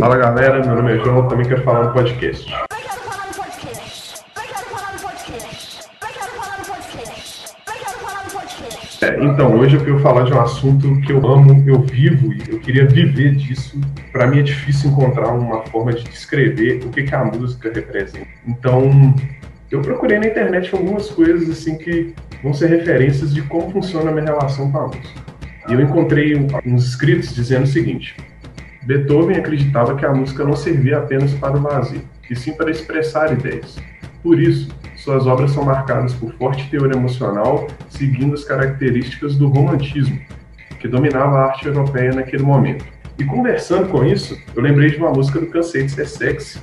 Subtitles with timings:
[0.00, 2.50] Fala galera, meu nome é João, também quero falar no podcast.
[9.02, 12.42] É, então, hoje eu quero falar de um assunto que eu amo, eu vivo e
[12.48, 13.78] eu queria viver disso.
[14.10, 18.26] Para mim é difícil encontrar uma forma de descrever o que, que a música representa.
[18.48, 19.14] Então,
[19.70, 24.14] eu procurei na internet algumas coisas assim que vão ser referências de como funciona a
[24.14, 25.20] minha relação com a música.
[25.68, 28.16] E eu encontrei uns escritos dizendo o seguinte:
[28.90, 33.32] Beethoven acreditava que a música não servia apenas para o vazio, e sim para expressar
[33.32, 33.76] ideias.
[34.20, 40.18] Por isso, suas obras são marcadas por forte teor emocional, seguindo as características do romantismo,
[40.80, 42.84] que dominava a arte europeia naquele momento.
[43.16, 46.58] E conversando com isso, eu lembrei de uma música do Cansei de Ser Sexy,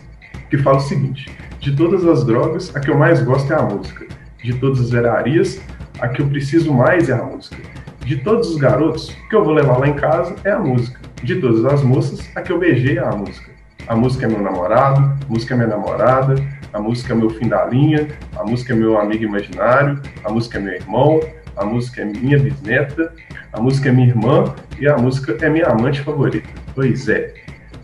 [0.49, 3.61] que fala o seguinte: De todas as drogas, a que eu mais gosto é a
[3.61, 4.05] música.
[4.43, 5.61] De todas as verarias,
[5.97, 7.55] a que eu preciso mais é a música.
[8.01, 11.06] De todos os garotos, o que eu vou levar lá em casa é a música.
[11.23, 13.51] De todas as moças, a que eu beijei é a música.
[13.87, 16.35] A música é meu namorado, a música é minha namorada,
[16.73, 20.57] a música é meu fim da linha, a música é meu amigo imaginário, a música
[20.57, 21.19] é meu irmão,
[21.55, 23.13] a música é minha bisneta,
[23.51, 26.47] a música é minha irmã e a música é minha amante favorita.
[26.75, 27.33] Pois é,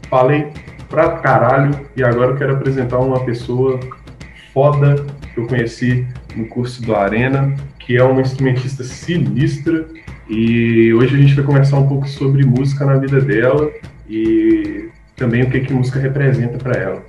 [0.09, 0.51] falei
[0.89, 3.79] pra caralho e agora eu quero apresentar uma pessoa
[4.53, 9.87] foda que eu conheci no curso do Arena, que é uma instrumentista sinistra
[10.29, 13.69] e hoje a gente vai conversar um pouco sobre música na vida dela
[14.09, 17.05] e também o que, que música representa para ela.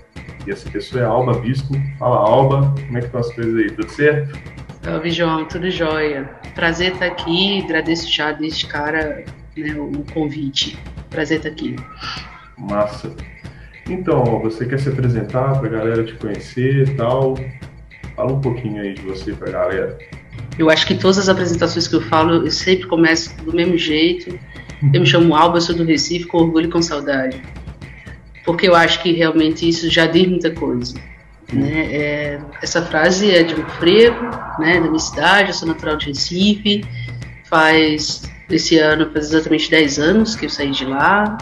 [0.47, 1.75] E essa pessoa é Alba Bispo.
[1.99, 3.71] Fala, Alba, como é que estão as coisas aí?
[3.71, 4.39] Tudo certo?
[4.83, 6.29] Salve, João, tudo jóia.
[6.55, 9.25] Prazer estar aqui, agradeço já desde cara
[9.57, 10.79] né, o convite.
[11.09, 11.77] Prazer estar aqui.
[12.59, 13.15] Massa.
[13.89, 17.35] Então, você quer se apresentar para a galera te conhecer e tal?
[18.15, 19.99] Fala um pouquinho aí de você para a galera.
[20.59, 24.39] Eu acho que todas as apresentações que eu falo, eu sempre começo do mesmo jeito.
[24.93, 27.41] Eu me chamo Alba, sou do Recife, com orgulho e com saudade
[28.45, 30.95] porque eu acho que realmente isso já diz muita coisa.
[31.53, 31.89] Né?
[31.91, 34.23] É, essa frase é de um frevo,
[34.59, 36.85] né, da minha cidade, eu sou natural de Recife,
[37.45, 41.37] faz, esse ano faz exatamente 10 anos que eu saí de lá,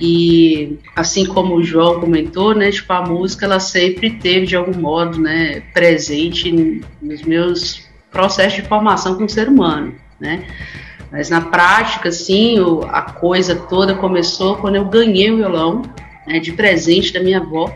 [0.00, 4.78] e assim como o João comentou, né, tipo, a música ela sempre teve de algum
[4.78, 10.44] modo, né, presente nos meus processos de formação como ser humano, né,
[11.12, 12.56] mas na prática, assim,
[12.88, 15.82] a coisa toda começou quando eu ganhei o violão,
[16.26, 17.70] né, de presente da minha avó.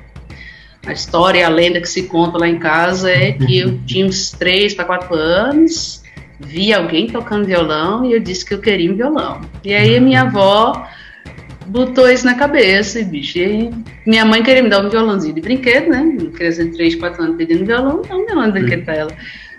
[0.86, 4.06] A história e a lenda que se conta lá em casa é que eu tinha
[4.06, 6.02] uns 3 para 4 anos,
[6.40, 9.42] vi alguém tocando violão e eu disse que eu queria um violão.
[9.62, 10.86] E aí a minha avó
[11.66, 13.38] botou isso na cabeça, e bicho.
[13.38, 13.70] E
[14.06, 16.00] minha mãe queria me dar um violãozinho de brinquedo, né?
[16.00, 19.10] Uma criança de 3, 4 anos pedindo violão, um violão de brinquedo pra ela.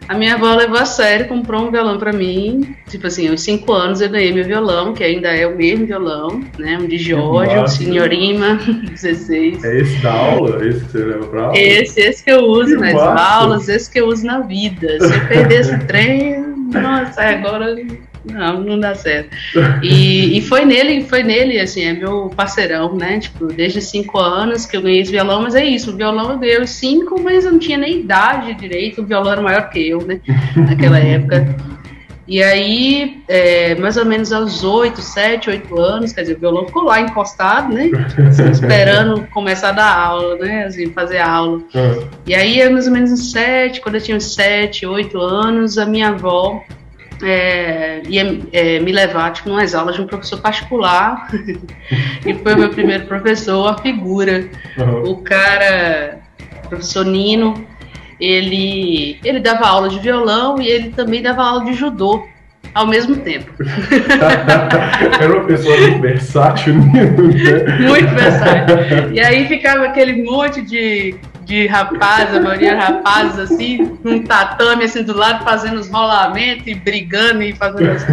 [0.08, 2.76] A minha avó levou a sério, comprou um violão para mim.
[2.88, 6.42] Tipo assim, aos 5 anos eu ganhei meu violão, que ainda é o mesmo violão,
[6.58, 6.78] né?
[6.78, 8.58] Um de Giorgio, um Senhorima,
[8.90, 9.64] 16.
[9.64, 10.66] É esse da aula?
[10.66, 11.58] Esse que você leva pra aula?
[11.58, 13.36] Esse, esse que eu uso que nas massa.
[13.36, 14.98] aulas, esse que eu uso na vida.
[15.00, 16.40] Se eu perder esse trem,
[16.72, 17.76] nossa, agora
[18.32, 19.30] não, não dá certo.
[19.82, 23.20] E, e foi nele, foi nele, assim, é meu parceirão, né?
[23.20, 26.38] Tipo, desde cinco anos que eu ganhei esse violão, mas é isso, o violão eu
[26.38, 30.02] ganhei cinco, mas eu não tinha nem idade direito, o violão era maior que eu,
[30.06, 30.20] né?
[30.56, 31.56] Naquela época.
[32.28, 36.66] E aí, é, mais ou menos aos oito, sete, oito anos, quer dizer, o violão
[36.66, 37.90] ficou lá encostado, né?
[38.28, 40.66] Assim, esperando começar a dar aula, né?
[40.66, 41.60] Assim, fazer aula.
[41.74, 42.08] Uhum.
[42.26, 45.86] E aí, mais ou menos uns sete, quando eu tinha uns sete, oito anos, a
[45.86, 46.62] minha avó
[47.24, 51.28] é, ia é, me levar tipo, umas aulas de um professor particular
[52.26, 54.50] e foi o meu primeiro professor, a figura.
[54.78, 55.12] Uhum.
[55.12, 56.20] O cara,
[56.70, 57.66] professor Nino,
[58.20, 62.28] ele, ele dava aula de violão e ele também dava aula de judô
[62.74, 63.52] ao mesmo tempo.
[65.20, 67.06] Era uma pessoa muito versátil, né?
[67.88, 68.78] Muito versátil.
[69.14, 71.16] E aí ficava aquele monte de
[71.48, 76.76] de rapaz, a maioria rapazes, assim, num tatame, assim, do lado, fazendo os rolamentos e
[76.76, 78.06] brigando e fazendo as,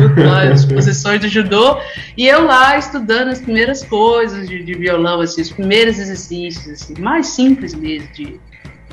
[0.53, 1.77] as posições do judô.
[2.17, 6.95] E eu lá estudando as primeiras coisas de, de violão, assim, os primeiros exercícios, assim,
[7.03, 8.41] mais simples mesmo, de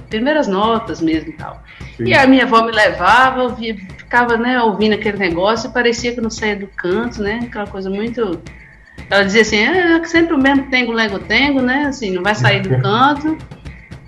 [0.09, 1.63] primeiras notas mesmo e tal.
[1.97, 2.05] Sim.
[2.05, 6.19] E a minha avó me levava, ouvia, ficava, né, ouvindo aquele negócio e parecia que
[6.19, 8.41] não saía do canto, né, aquela coisa muito...
[9.07, 12.61] Ela dizia assim, é sempre o mesmo tengo, lego, tengo, né, assim, não vai sair
[12.61, 13.37] do canto.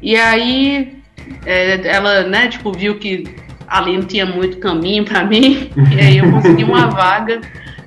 [0.03, 0.97] E aí
[1.45, 3.23] é, ela, né, tipo, viu que
[3.65, 7.39] ali não tinha muito caminho para mim, e aí eu consegui uma vaga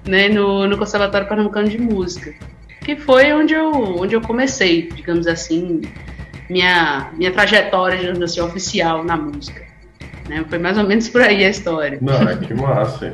[0.09, 2.33] né, no, no Conservatório Pernambucano de Música,
[2.83, 5.83] que foi onde eu, onde eu comecei, digamos assim,
[6.49, 9.63] minha, minha trajetória, digamos assim, oficial na música.
[10.27, 10.43] Né?
[10.49, 11.99] Foi mais ou menos por aí a história.
[12.01, 13.13] Não, que massa.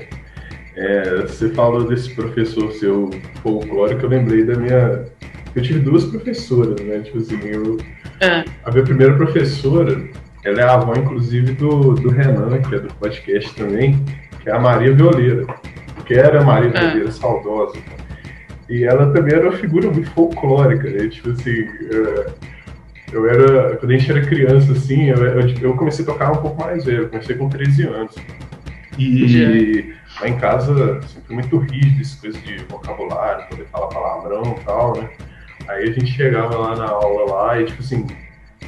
[0.77, 3.11] É, você falou desse professor seu
[3.43, 5.05] folclórico, eu lembrei da minha
[5.55, 7.01] eu tive duas professoras, né?
[7.01, 7.79] Tipo assim, eu,
[8.23, 8.45] é.
[8.65, 10.01] a minha primeira professora,
[10.45, 14.05] ela é a avó, inclusive, do, do Renan, que é do podcast também,
[14.41, 15.47] que é a Maria Violeira,
[16.07, 16.81] que era a Maria é.
[16.81, 17.79] Violeira saudosa.
[18.69, 21.09] E ela também era uma figura muito folclórica, né?
[21.09, 22.31] Tipo assim, é,
[23.13, 26.63] eu era, quando a gente era criança, assim, eu, eu comecei a tocar um pouco
[26.63, 28.15] mais velho, comecei com 13 anos.
[28.99, 34.65] E lá em casa sempre muito rígido, essas coisas de vocabulário, poder falar palavrão e
[34.65, 35.11] tal, né?
[35.69, 38.07] Aí a gente chegava lá na aula lá e, tipo assim,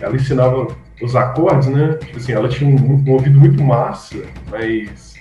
[0.00, 0.68] ela ensinava
[1.02, 1.94] os acordes, né?
[2.00, 4.16] Tipo assim, ela tinha um, um ouvido muito massa,
[4.50, 5.14] mas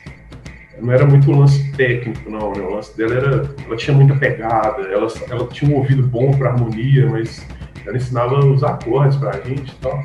[0.79, 2.53] não era muito lance técnico, não.
[2.53, 2.61] Né?
[2.61, 3.55] O lance dela era.
[3.65, 7.45] Ela tinha muita pegada, ela, ela tinha um ouvido bom para harmonia, mas
[7.85, 10.03] ela ensinava os acordes pra gente e tal.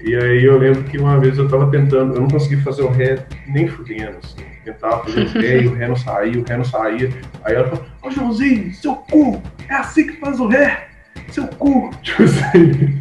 [0.00, 2.90] E aí eu lembro que uma vez eu tava tentando, eu não consegui fazer o
[2.90, 4.44] ré nem fudendo, assim.
[4.64, 7.10] Tentava fazer o ré e o ré não saía, o ré não saía.
[7.42, 10.88] Aí ela falou, ô Joãozinho, seu cu, é assim que faz o ré,
[11.30, 11.90] seu cu.
[12.02, 13.00] Tipo assim,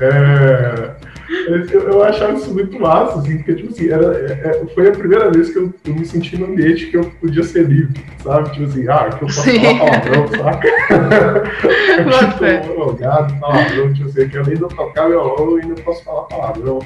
[0.00, 0.90] é,
[1.70, 4.92] eu, eu, achava isso muito massa, assim, porque, tipo assim, era, é, é, foi a
[4.92, 8.50] primeira vez que eu, eu, me senti no ambiente que eu podia ser livre, sabe?
[8.52, 9.60] Tipo assim, ah, que eu posso Sim.
[9.60, 10.68] falar palavrão, saca?
[11.98, 16.02] eu tipo, logado, palavrão, tipo assim, que além de eu tocar violão, eu ainda posso
[16.02, 16.78] falar palavrão.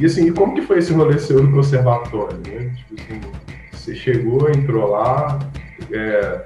[0.00, 2.70] E assim, e como que foi esse rolê seu no conservatório, né?
[2.76, 3.20] Tipo assim,
[3.72, 5.38] você chegou, entrou lá,
[5.92, 6.40] é,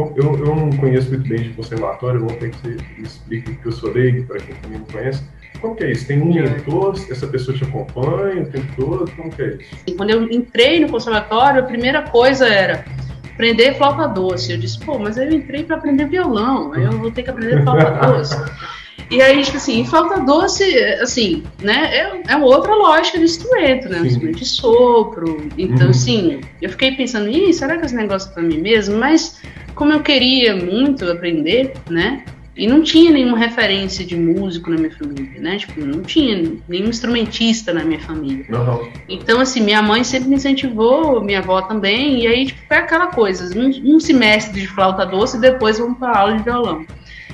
[0.00, 3.72] eu, eu não conheço muito bem de conservatório, vou ter que você explique, porque eu
[3.72, 5.22] sou leigo, para quem também não conhece.
[5.60, 6.06] Como que é isso?
[6.06, 9.10] Tem um mentor, essa pessoa te acompanha o tempo todo?
[9.12, 9.96] Como que é isso?
[9.96, 12.84] Quando eu entrei no conservatório, a primeira coisa era
[13.32, 14.52] aprender flauta doce.
[14.52, 17.62] Eu disse, pô, mas eu entrei para aprender violão, aí eu vou ter que aprender
[17.62, 18.36] flauta doce.
[19.10, 20.64] E aí, tipo assim, flauta doce,
[21.00, 24.00] assim, né, é, é uma outra lógica de instrumento, né?
[24.00, 25.48] Um instrumento de sopro.
[25.58, 25.90] Então, uhum.
[25.90, 28.96] assim, eu fiquei pensando, ih, será que esse negócio é pra mim mesmo?
[28.96, 29.40] Mas,
[29.74, 32.24] como eu queria muito aprender, né?
[32.56, 35.56] E não tinha nenhuma referência de músico na minha família, né?
[35.58, 38.46] Tipo, não tinha nenhum instrumentista na minha família.
[38.48, 38.88] Uhum.
[39.08, 43.08] Então, assim, minha mãe sempre me incentivou, minha avó também, e aí, tipo, foi aquela
[43.08, 46.86] coisa, um, um semestre de flauta doce e depois vamos para aula de violão.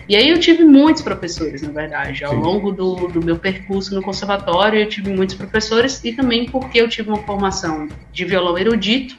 [0.08, 2.25] E aí eu tive muitos professores, na verdade.
[2.25, 2.40] Ao Sim.
[2.40, 6.88] longo do, do meu percurso no conservatório, eu tive muitos professores e também porque eu
[6.88, 9.16] tive uma formação de violão erudito,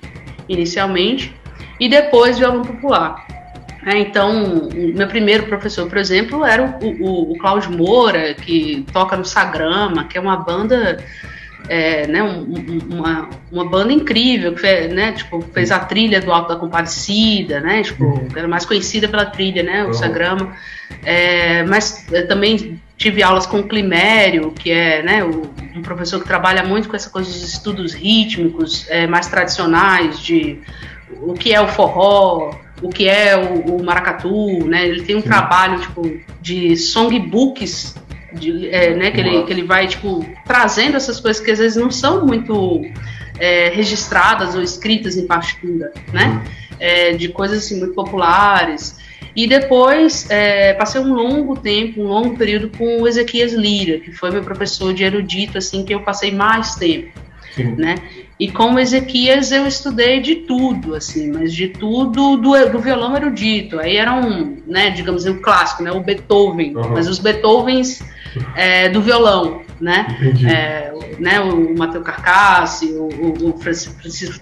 [0.49, 1.33] inicialmente,
[1.79, 3.25] e depois violão popular.
[3.85, 9.17] É, então, meu primeiro professor, por exemplo, era o, o, o Cláudio Moura, que toca
[9.17, 11.03] no Sagrama, que é uma banda,
[11.67, 16.31] é, né, um, uma, uma banda incrível, que fez, né, tipo, fez a trilha do
[16.31, 18.27] Alto da Compadecida, né, tipo, uhum.
[18.35, 19.93] era mais conhecida pela trilha, né, o uhum.
[19.93, 20.55] Sagrama.
[21.03, 26.27] É, mas também tive aulas com o Climério, que é né, o, um professor que
[26.27, 30.59] trabalha muito com essa coisa dos estudos rítmicos é, mais tradicionais, de
[31.21, 34.87] o que é o forró, o que é o, o maracatu, né?
[34.87, 35.27] Ele tem um Sim.
[35.27, 37.95] trabalho tipo de songbooks,
[38.33, 39.11] de, é, né?
[39.11, 42.81] Que ele, que ele vai tipo trazendo essas coisas que às vezes não são muito
[43.39, 46.27] é, registradas ou escritas em partitura, né?
[46.27, 46.41] Uhum.
[46.79, 48.99] É, de coisas assim muito populares.
[49.35, 54.11] E depois é, passei um longo tempo, um longo período com o Ezequias Lira, que
[54.11, 57.17] foi meu professor de erudito, assim, que eu passei mais tempo.
[57.55, 57.75] Sim.
[57.75, 57.95] Né?
[58.39, 63.15] E com o Ezequias eu estudei de tudo, assim, mas de tudo do, do violão
[63.15, 63.79] erudito.
[63.79, 66.89] Aí era um, né, digamos, o um clássico, né, o Beethoven, uhum.
[66.89, 68.01] mas os Beethovens
[68.55, 70.05] é, do violão, né?
[70.49, 74.39] É, né o Matheus Carcassi, o, o, Francisco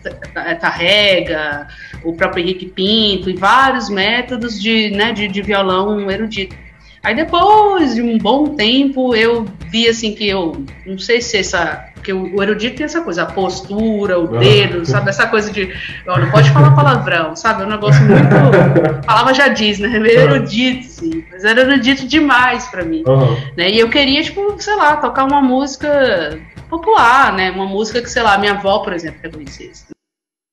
[0.60, 1.67] Tarrega,
[2.03, 6.55] o próprio Henrique Pinto, e vários métodos de, né, de, de violão erudito.
[7.03, 11.89] Aí depois de um bom tempo eu vi assim que eu não sei se essa
[12.00, 15.10] porque o, erudito tem essa coisa, a postura, o dedo, sabe?
[15.10, 15.70] Essa coisa de.
[16.08, 17.62] Ó, não pode falar palavrão, sabe?
[17.63, 19.03] É um negócio muito.
[19.06, 20.00] Palavra já diz, né?
[20.00, 21.25] Meio erudito, sim.
[21.29, 23.03] Mas era erudito demais para mim.
[23.06, 23.38] Uhum.
[23.58, 23.72] Né?
[23.72, 26.39] E eu queria, tipo, sei lá, tocar uma música
[26.70, 27.51] popular, né?
[27.51, 29.88] Uma música que, sei lá, minha avó, por exemplo, reconhecesse.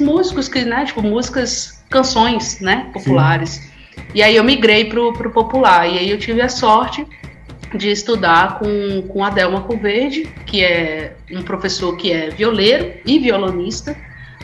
[0.00, 3.50] músicos que, né, tipo, músicas, canções, né, populares.
[3.50, 3.70] Sim.
[4.14, 7.06] E aí eu migrei pro, pro popular, e aí eu tive a sorte
[7.74, 13.96] de estudar com, com Adelma Coverde, que é um professor que é violeiro e violonista,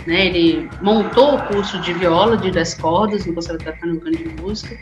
[0.06, 4.76] né, ele montou o curso de viola de 10 cordas no Conservatório Pernambucano de Música,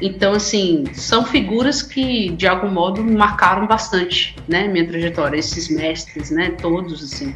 [0.00, 6.30] Então, assim, são figuras que, de algum modo, marcaram bastante, né, minha trajetória, esses mestres,
[6.30, 7.34] né, todos, assim.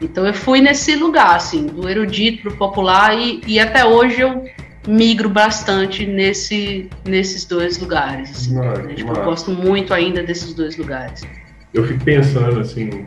[0.00, 4.44] Então, eu fui nesse lugar, assim, do erudito pro popular e, e até hoje eu
[4.88, 8.94] migro bastante nesse, nesses dois lugares, assim, né?
[8.94, 11.22] tipo, eu gosto muito ainda desses dois lugares.
[11.72, 13.06] Eu fico pensando, assim,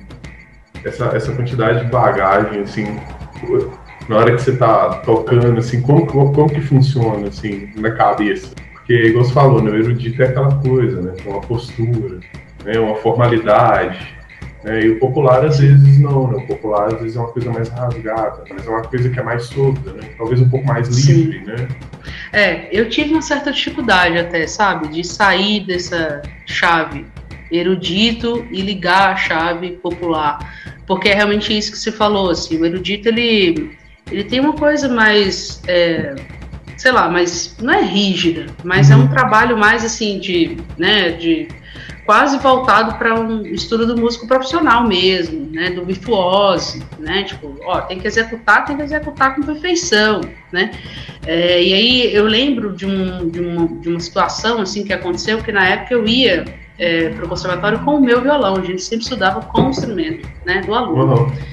[0.86, 3.00] essa, essa quantidade de bagagem, assim,
[4.08, 8.54] na hora que você tá tocando, assim, como, como que funciona, assim, na cabeça?
[8.84, 11.14] Porque, igual você falou, né, o erudito é aquela coisa, né?
[11.26, 12.20] Uma postura,
[12.66, 14.14] né, uma formalidade.
[14.62, 16.44] Né, e o popular, às vezes, não, né?
[16.44, 19.24] O popular, às vezes, é uma coisa mais rasgada, mas é uma coisa que é
[19.24, 20.10] mais solta, né?
[20.18, 21.46] Talvez um pouco mais livre, Sim.
[21.46, 21.68] né?
[22.34, 24.90] É, eu tive uma certa dificuldade até, sabe?
[24.90, 27.06] De sair dessa chave
[27.50, 30.40] erudito e ligar a chave popular.
[30.86, 33.78] Porque é realmente isso que você falou, assim, o erudito, ele,
[34.12, 35.62] ele tem uma coisa mais...
[35.68, 36.16] É,
[36.84, 38.94] sei lá, mas não é rígida, mas uhum.
[38.94, 39.08] é um uhum.
[39.08, 41.48] trabalho mais assim de, né, de
[42.06, 47.80] quase voltado para um estudo do músico profissional mesmo, né, do virtuose, né, tipo, ó,
[47.80, 50.20] tem que executar, tem que executar com perfeição,
[50.52, 50.72] né,
[51.26, 55.38] é, e aí eu lembro de, um, de, uma, de uma situação, assim, que aconteceu,
[55.42, 56.44] que na época eu ia
[56.78, 60.28] é, para o conservatório com o meu violão, a gente sempre estudava com o instrumento,
[60.46, 61.16] né, do aluno.
[61.16, 61.53] Uhum.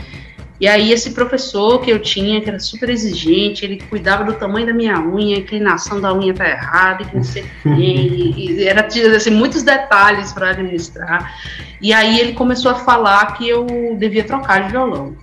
[0.60, 4.66] E aí esse professor que eu tinha, que era super exigente, ele cuidava do tamanho
[4.66, 8.86] da minha unha, a inclinação da unha tá errada, que não sei e, e era
[9.16, 11.34] assim, muitos detalhes para administrar.
[11.80, 15.16] E aí ele começou a falar que eu devia trocar de violão.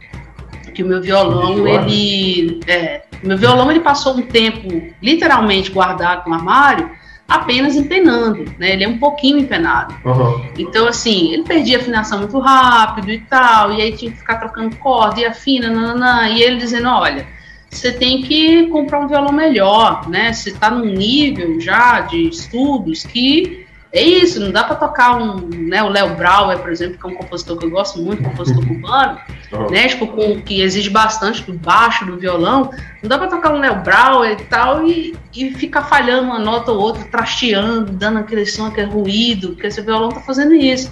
[0.74, 2.60] Que o meu violão, ele.
[2.68, 4.68] É, meu violão ele passou um tempo
[5.02, 6.90] literalmente guardado no armário
[7.28, 8.72] apenas empenando, né?
[8.72, 9.94] Ele é um pouquinho empenado.
[10.06, 10.46] Uhum.
[10.58, 14.76] Então, assim, ele perdia afinação muito rápido e tal, e aí tinha que ficar trocando
[14.78, 17.28] corda e afina, nananã, e ele dizendo, olha,
[17.70, 20.32] você tem que comprar um violão melhor, né?
[20.32, 23.67] Você está num nível já de estudos que
[23.98, 27.10] é isso, não dá para tocar um, né, o Léo Brauer, por exemplo, que é
[27.10, 29.18] um compositor que eu gosto muito, compositor cubano,
[29.72, 33.60] né, tipo, com, que exige bastante do baixo, do violão, não dá para tocar um
[33.60, 38.46] Léo Brauer e tal e, e ficar falhando uma nota ou outra, trasteando, dando aquele
[38.46, 40.92] som, aquele ruído, porque esse violão tá fazendo isso.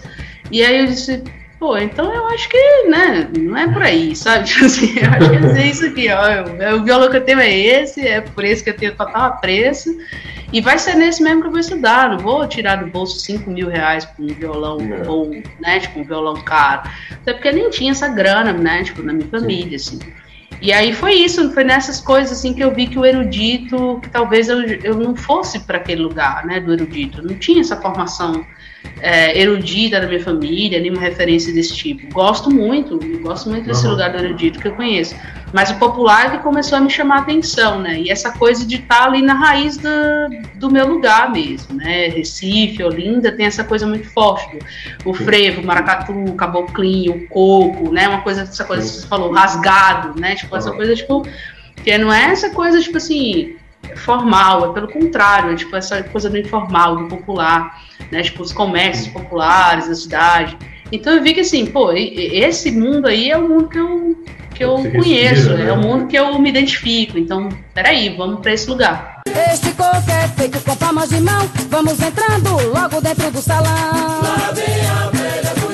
[0.51, 1.23] E aí eu disse,
[1.59, 4.43] pô, então eu acho que, né, não é por aí, sabe?
[4.43, 8.05] Assim, eu acho que é isso aqui, ó, o violão que eu tenho é esse,
[8.05, 9.89] é por isso que eu tenho total apreço,
[10.51, 13.49] e vai ser nesse mesmo que eu vou estudar, não vou tirar do bolso 5
[13.49, 15.07] mil reais por um violão é.
[15.07, 19.13] ou, né, tipo, um violão caro, até porque nem tinha essa grana, né, tipo, na
[19.13, 19.97] minha família, Sim.
[19.97, 20.13] assim.
[20.61, 24.09] E aí foi isso, foi nessas coisas assim que eu vi que o erudito, que
[24.09, 28.45] talvez eu, eu não fosse para aquele lugar, né, do erudito, não tinha essa formação
[29.01, 32.13] é, erudita da minha família, nenhuma referência desse tipo.
[32.13, 33.91] Gosto muito, gosto muito desse uhum.
[33.91, 35.15] lugar do erudito que eu conheço.
[35.53, 37.99] Mas o popular é que começou a me chamar a atenção, né?
[37.99, 39.89] E essa coisa de estar tá ali na raiz do,
[40.55, 42.07] do meu lugar mesmo, né?
[42.09, 44.59] Recife, Olinda, tem essa coisa muito forte.
[45.05, 48.07] O frevo, o maracatu, o caboclinho, o coco, né?
[48.07, 50.35] Uma coisa, essa coisa que você falou, rasgado, né?
[50.35, 51.25] Tipo, essa coisa, tipo,
[51.83, 53.55] que não é essa coisa, tipo assim,
[53.95, 58.21] formal, é pelo contrário, é tipo essa coisa do informal, do popular, né?
[58.21, 60.57] Tipo, os comércios populares da cidade.
[60.91, 64.63] Então eu vi que assim, pô, esse mundo aí é o mundo que eu, que
[64.63, 65.69] eu conheço, respira, né?
[65.69, 67.17] é o mundo que eu me identifico.
[67.17, 69.21] Então, peraí, vamos para esse lugar.
[69.27, 74.21] Este coco é feito com palmas de mão, vamos entrando logo dentro do salão.
[74.21, 75.64] Lá vem a velha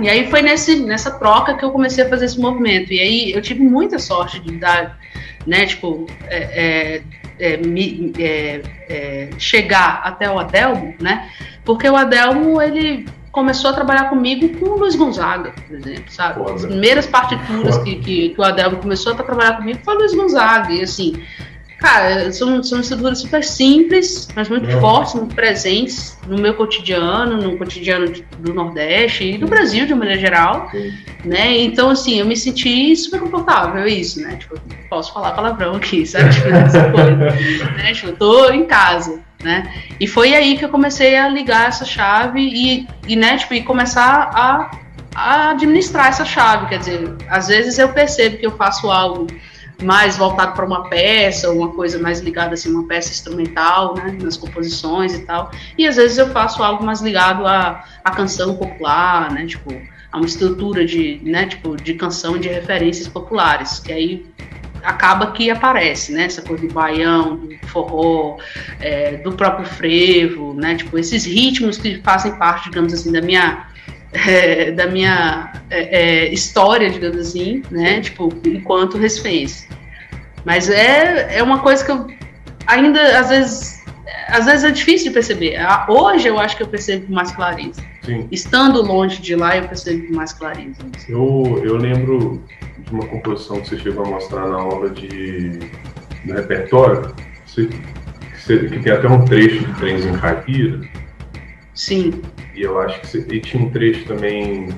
[0.00, 2.92] E aí foi nesse, nessa troca que eu comecei a fazer esse movimento.
[2.92, 4.98] E aí eu tive muita sorte de dar
[5.46, 5.66] né?
[5.66, 7.02] Tipo, é,
[7.38, 7.60] é, é,
[8.18, 11.30] é, é, chegar até o Adelmo, né?
[11.64, 16.34] Porque o Adelmo, ele começou a trabalhar comigo com o Luiz Gonzaga, por exemplo, sabe?
[16.34, 16.54] Foda.
[16.54, 20.14] As primeiras partituras que, que, que, o Adelmo começou a trabalhar comigo foi o Luiz
[20.14, 21.22] Gonzaga, e assim,
[21.80, 27.56] Cara, são, são estruturas super simples, mas muito fortes, muito presentes no meu cotidiano, no
[27.56, 30.92] cotidiano do Nordeste e do Brasil de uma maneira geral, Sim.
[31.24, 31.56] né?
[31.56, 34.36] Então, assim, eu me senti super confortável, é isso, né?
[34.36, 34.60] Tipo,
[34.90, 36.28] posso falar palavrão aqui, sabe?
[36.34, 37.94] Tipo, essa coisa, né?
[37.94, 39.72] Tipo, eu tô em casa, né?
[39.98, 43.62] E foi aí que eu comecei a ligar essa chave e, e né, tipo, e
[43.62, 44.70] começar a,
[45.14, 49.26] a administrar essa chave, quer dizer, às vezes eu percebo que eu faço algo
[49.82, 54.36] mais voltado para uma peça, uma coisa mais ligada assim, uma peça instrumental, né, nas
[54.36, 55.50] composições e tal.
[55.76, 59.70] E às vezes eu faço algo mais ligado à, à canção popular, né, tipo,
[60.12, 64.26] a uma estrutura de, né, tipo, de canção de referências populares, que aí
[64.82, 68.38] acaba que aparece, né, essa coisa do baião, do forró,
[68.80, 73.69] é, do próprio frevo, né, tipo, esses ritmos que fazem parte, digamos assim, da minha
[74.12, 78.00] é, da minha é, é, história, digamos assim, né?
[78.00, 79.68] Tipo, enquanto resfez.
[80.44, 82.06] Mas é, é uma coisa que eu
[82.66, 83.84] ainda, às vezes,
[84.28, 85.58] às vezes é difícil de perceber.
[85.88, 87.82] Hoje eu acho que eu percebo com mais clareza.
[88.02, 88.26] Sim.
[88.30, 90.80] Estando longe de lá, eu percebo com mais clareza.
[91.08, 92.42] Eu, eu lembro
[92.78, 95.58] de uma composição que você chegou a mostrar na aula de,
[96.24, 97.14] do repertório,
[97.46, 97.68] você,
[98.46, 100.80] que tem até um trecho de Trens em Caipira.
[101.80, 102.20] Sim.
[102.54, 104.68] E eu acho que você, e tinha um trecho também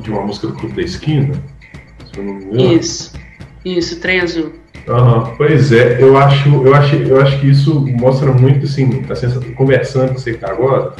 [0.00, 1.32] de uma música do Clube da Esquina,
[2.12, 2.72] se eu não me engano.
[2.72, 3.12] Isso,
[3.64, 4.52] isso, Trem Azul.
[4.88, 9.14] Uhum, pois é, eu acho, eu, acho, eu acho que isso mostra muito, assim, a
[9.14, 10.96] sensação, conversando com você está agora,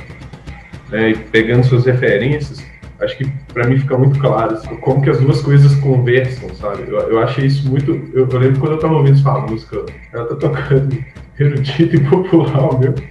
[0.89, 2.65] né, e pegando suas referências,
[3.01, 6.85] acho que para mim fica muito claro assim, como que as duas coisas conversam, sabe?
[6.89, 7.91] Eu, eu achei isso muito.
[8.13, 11.05] Eu, eu lembro quando eu estava ouvindo essa música, ela tá tocando
[11.39, 13.03] erudito e popular tempo.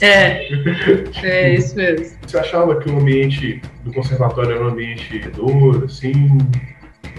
[0.00, 0.48] É,
[1.22, 2.16] é isso mesmo.
[2.26, 6.38] Você achava que o ambiente do conservatório era um ambiente duro, assim?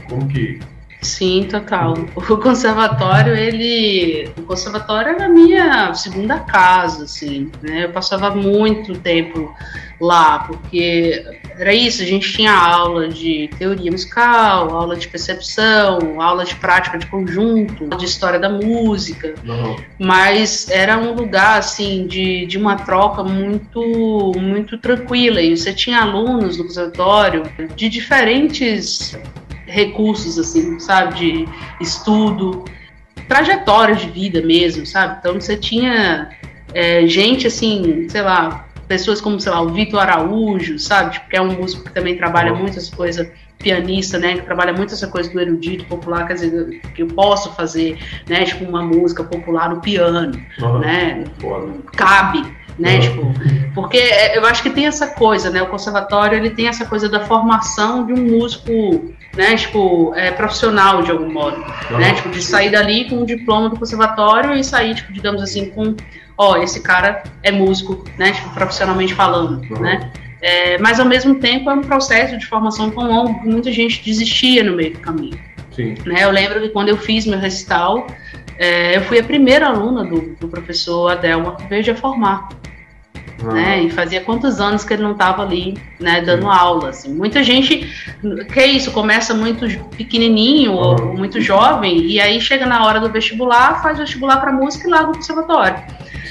[0.07, 0.59] Como que
[1.01, 1.93] Sim, total.
[2.13, 4.29] O conservatório, ele.
[4.37, 7.85] O conservatório era a minha segunda casa, assim, né?
[7.85, 9.53] Eu passava muito tempo
[9.99, 16.45] lá, porque era isso, a gente tinha aula de teoria musical, aula de percepção, aula
[16.45, 19.75] de prática de conjunto, de história da música, uhum.
[19.99, 25.99] mas era um lugar, assim, de, de uma troca muito, muito tranquila, e você tinha
[25.99, 27.43] alunos no conservatório
[27.75, 29.19] de diferentes
[29.65, 31.49] recursos, assim, sabe, de
[31.81, 32.63] estudo,
[33.27, 35.17] trajetórias de vida mesmo, sabe?
[35.19, 36.29] Então você tinha
[36.73, 41.11] é, gente, assim, sei lá, pessoas como, sei lá, o Vitor Araújo, sabe?
[41.11, 44.37] Tipo, que é um músico que também trabalha muito essa coisa, pianista, né?
[44.37, 48.43] Que trabalha muito essa coisa do erudito popular, quer dizer, que eu posso fazer, né?
[48.43, 50.79] Tipo, uma música popular no piano, uhum.
[50.79, 51.23] né?
[51.95, 52.43] Cabe,
[52.79, 52.95] né?
[52.95, 53.01] Uhum.
[53.01, 53.33] Tipo,
[53.75, 55.61] porque é, eu acho que tem essa coisa, né?
[55.61, 59.55] O conservatório ele tem essa coisa da formação de um músico, né?
[59.55, 61.57] Tipo, é, profissional de algum modo,
[61.91, 61.99] uhum.
[61.99, 62.15] né?
[62.15, 65.95] Tipo, de sair dali com um diploma do conservatório e sair, tipo, digamos assim, com,
[66.39, 68.31] ó, esse cara é músico, né?
[68.31, 69.81] Tipo, profissionalmente falando, uhum.
[69.81, 70.09] né?
[70.41, 74.01] É, mas ao mesmo tempo é um processo de formação tão longo que muita gente
[74.01, 75.37] desistia no meio do caminho.
[75.75, 75.95] Sim.
[76.05, 76.23] Né?
[76.23, 78.07] Eu lembro que quando eu fiz meu recital,
[78.57, 82.47] é, eu fui a primeira aluna do, do professor Adelma veio a formar.
[83.43, 83.53] Ah.
[83.53, 83.83] Né?
[83.83, 86.49] E fazia quantos anos que ele não estava ali, né, dando Sim.
[86.49, 86.89] aula.
[86.89, 87.13] Assim.
[87.13, 87.87] Muita gente,
[88.51, 91.01] que é isso, começa muito pequenininho ah.
[91.15, 95.11] muito jovem e aí chega na hora do vestibular, faz vestibular para música e larga
[95.11, 95.81] o conservatório.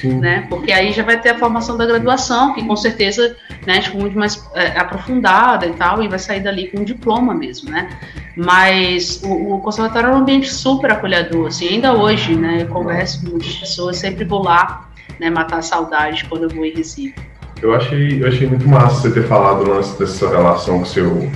[0.01, 0.21] Sim.
[0.21, 0.47] Né?
[0.49, 4.17] Porque aí já vai ter a formação da graduação, que com certeza, né, tipo, muito
[4.17, 7.89] mais é, aprofundada e tal, e vai sair dali com um diploma mesmo, né?
[8.37, 12.63] Mas o, o conservatório é um ambiente super acolhedor, assim, ainda hoje, né?
[12.63, 14.88] Eu converso com muitas pessoas, sempre vou lá
[15.21, 17.15] né, matar a saudade quando eu vou em Recife.
[17.61, 21.29] Eu achei, eu achei muito massa você ter falado lance dessa relação com seu,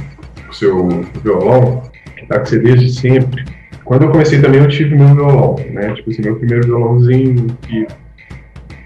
[0.48, 1.82] o seu violão,
[2.16, 3.44] que tá com você desde sempre.
[3.84, 5.92] Quando eu comecei também eu tive meu violão, né?
[5.94, 7.86] Tipo assim, meu primeiro violãozinho que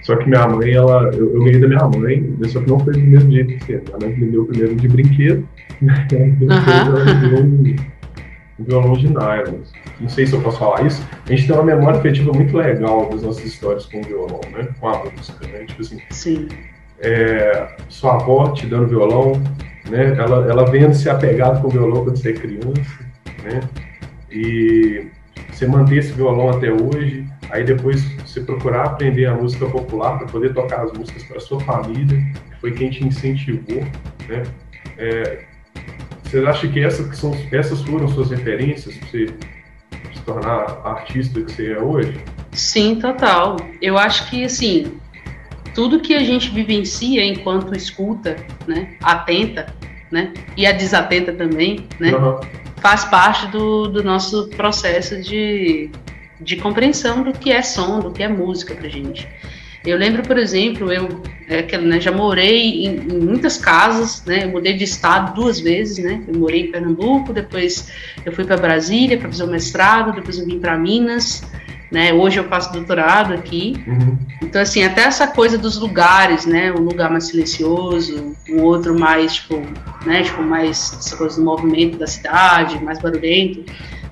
[0.07, 2.93] só que minha mãe, ela, eu, eu ganhei da minha mãe, só que não foi
[2.93, 3.83] do mesmo jeito que você.
[4.01, 5.49] Mãe me deu primeiro de brinquedo,
[5.83, 6.07] né?
[6.09, 7.77] Depois ela me deu um
[8.59, 9.61] violão de nylon
[10.01, 13.09] não sei se eu posso falar isso, a gente tem uma memória afetiva muito legal
[13.09, 14.69] das nossas histórias com o violão, né?
[14.79, 15.65] Com a música, né?
[15.65, 16.49] Tipo assim, Sim.
[16.99, 19.33] É, sua avó te dando violão,
[19.89, 20.15] né?
[20.19, 23.05] Ela, ela vendo se apegado com o violão quando você é criança,
[23.43, 23.61] né?
[24.31, 25.07] E
[25.51, 30.27] você manter esse violão até hoje, aí depois você procurar aprender a música popular para
[30.27, 32.19] poder tocar as músicas para sua família,
[32.51, 33.83] que foi quem te incentivou,
[34.29, 34.43] né?
[34.99, 35.45] É,
[36.27, 39.27] você acha que, essa, que são, essas foram suas referências para você
[40.25, 42.21] tornar artista que você é hoje?
[42.53, 43.57] Sim, total.
[43.81, 44.99] Eu acho que, assim,
[45.75, 48.37] tudo que a gente vivencia enquanto escuta,
[48.67, 49.73] né, atenta,
[50.11, 52.41] né, e a desatenta também, né, uhum.
[52.79, 55.91] faz parte do, do nosso processo de,
[56.41, 59.29] de compreensão do que é som, do que é música pra gente.
[59.87, 64.45] Eu lembro, por exemplo, eu é, que, né, já morei em, em, muitas casas, né?
[64.45, 66.21] Eu mudei de estado duas vezes, né?
[66.27, 67.89] Eu morei em Pernambuco, depois
[68.25, 71.45] eu fui para Brasília para fazer o mestrado, depois eu vim para Minas,
[71.93, 72.13] né?
[72.13, 73.77] Hoje eu faço doutorado aqui.
[73.87, 74.19] Uhum.
[74.43, 76.73] Então assim, até essa coisa dos lugares, né?
[76.73, 79.63] Um lugar mais silencioso, um outro mais tipo,
[80.05, 80.25] né?
[80.25, 83.65] Tipo mais essa coisa do movimento da cidade, mais barulhento.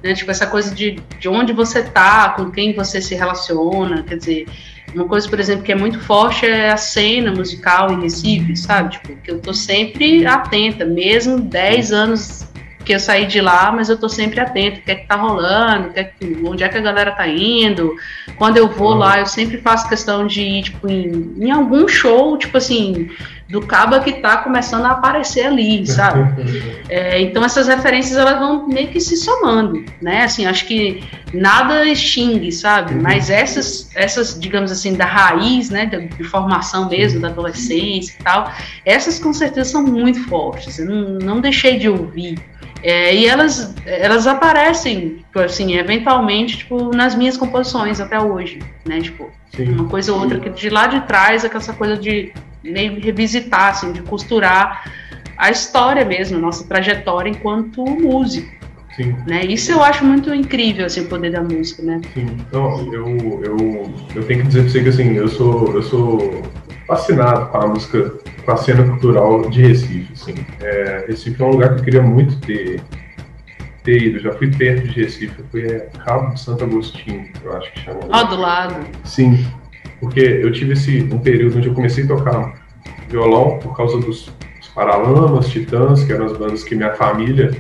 [0.05, 0.15] Né?
[0.15, 4.47] Tipo essa coisa de, de onde você tá, com quem você se relaciona, quer dizer,
[4.95, 8.93] uma coisa, por exemplo, que é muito forte é a cena musical em Recife, sabe?
[8.93, 12.47] Tipo, que eu tô sempre atenta, mesmo 10 anos
[12.85, 15.17] porque eu saí de lá, mas eu tô sempre atento, o que é que tá
[15.17, 17.97] rolando, que é que, onde é que a galera tá indo.
[18.37, 18.99] Quando eu vou uhum.
[18.99, 23.09] lá, eu sempre faço questão de ir, tipo, em, em algum show, tipo assim,
[23.49, 26.25] do cabo que está começando a aparecer ali, sabe?
[26.87, 30.25] É, então essas referências elas vão meio que se somando, né?
[30.25, 32.95] Assim, acho que nada extingue, sabe?
[32.95, 33.01] Uhum.
[33.01, 38.23] Mas essas, essas, digamos assim, da raiz, né, de, de formação mesmo, da adolescência e
[38.23, 38.53] tal,
[38.85, 40.79] essas com certeza são muito fortes.
[40.79, 42.39] Eu não, não deixei de ouvir.
[42.85, 49.01] É, e elas, elas aparecem, tipo, assim, eventualmente, tipo, nas minhas composições até hoje, né?
[49.01, 49.71] Tipo, Sim.
[49.71, 52.31] uma coisa ou outra que de lá de trás, aquela coisa de
[52.63, 54.85] meio revisitar, assim, de costurar
[55.39, 58.53] a história mesmo, a nossa trajetória enquanto músico.
[58.95, 59.17] Sim.
[59.27, 59.47] Né?
[59.47, 62.03] Isso eu acho muito incrível, assim, o poder da música, né?
[62.13, 62.27] Sim.
[62.47, 66.43] Então, eu, eu, eu tenho que dizer pra você que, assim, eu sou, eu sou
[66.87, 68.13] fascinado com a música,
[68.45, 70.35] com a cena cultural de Recife, assim.
[70.61, 72.81] É, Recife é um lugar que eu queria muito ter,
[73.83, 74.19] ter ido.
[74.21, 77.81] Já fui perto de Recife, eu fui a Cabo de Santo Agostinho, eu acho que
[77.81, 78.01] chama.
[78.09, 78.87] Ó, oh, do lado.
[79.05, 79.47] Sim.
[80.01, 82.65] Porque eu tive esse, um período onde eu comecei a tocar
[83.09, 87.51] violão por causa dos, dos Paralamas, Titãs, que eram as bandas que minha família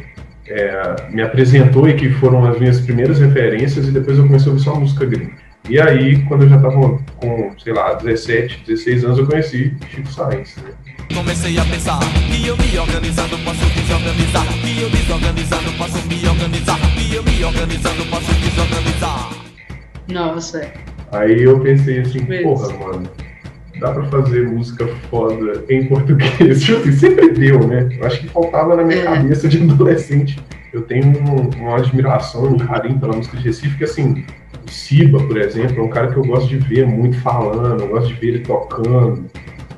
[0.46, 4.52] é, me apresentou e que foram as minhas primeiras referências, e depois eu comecei a
[4.52, 5.43] ouvir só música gringa.
[5.68, 10.12] E aí, quando eu já estava com, sei lá, 17, 16 anos, eu conheci Chico
[10.12, 10.56] Sainz.
[10.56, 10.70] Né?
[11.14, 16.76] Comecei a pensar que eu me organizando posso desorganizar, que eu desorganizando posso me organizar,
[16.94, 19.30] que eu me organizando posso desorganizar.
[20.08, 20.70] Nossa.
[21.12, 23.10] Aí eu pensei assim, porra, mano,
[23.80, 26.60] dá pra fazer música foda em português.
[26.62, 27.88] Tipo assim, sempre deu, né?
[27.98, 29.04] Eu acho que faltava na minha é.
[29.04, 30.38] cabeça de adolescente.
[30.74, 34.24] Eu tenho um, uma admiração, um carinho pela música de Recife, que assim,
[34.66, 37.88] o Siba, por exemplo, é um cara que eu gosto de ver muito falando, eu
[37.88, 39.30] gosto de ver ele tocando,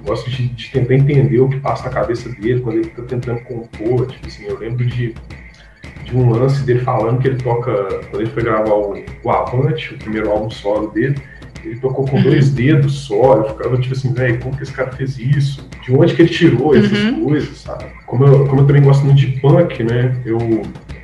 [0.04, 3.40] gosto de, de tentar entender o que passa na cabeça dele quando ele tá tentando
[3.40, 4.06] compor.
[4.06, 5.14] Tipo assim, eu lembro de
[6.06, 7.72] de um lance dele falando que ele toca,
[8.10, 8.94] quando ele foi gravar o,
[9.24, 11.16] o Avante, o primeiro álbum solo dele,
[11.64, 12.22] ele tocou com uhum.
[12.22, 13.38] dois dedos só.
[13.38, 15.68] Eu ficava tipo assim, velho, como que esse cara fez isso?
[15.84, 16.74] De onde que ele tirou uhum.
[16.74, 17.86] essas coisas, sabe?
[18.06, 20.16] Como eu, como eu também gosto muito de punk, né?
[20.24, 20.38] Eu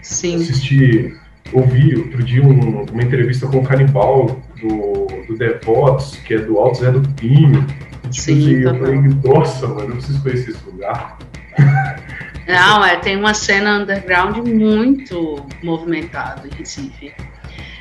[0.02, 0.36] Sim.
[0.36, 1.14] assisti,
[1.52, 6.58] ouvi outro dia um, uma entrevista com o Canibal do, do Devotos, que é do
[6.58, 7.66] Alto Zé do Pinho.
[8.10, 11.18] Tipo Sim, assim, eu falei, nossa, mano, eu preciso conhecer esse lugar.
[12.46, 17.12] Não, é, tem uma cena underground muito movimentada em Recife.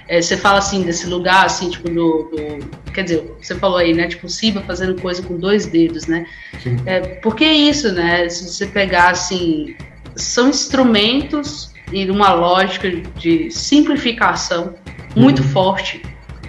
[0.08, 3.94] É, você fala assim desse lugar, assim, tipo, do, do, Quer dizer, você falou aí,
[3.94, 4.08] né?
[4.08, 6.26] Tipo, Siba fazendo coisa com dois dedos, né?
[6.62, 6.78] Sim.
[6.86, 8.28] É, porque é isso, né?
[8.30, 9.76] Se você pegar, assim.
[10.16, 14.76] São instrumentos e uma lógica de simplificação
[15.16, 15.50] muito uhum.
[15.50, 16.02] forte,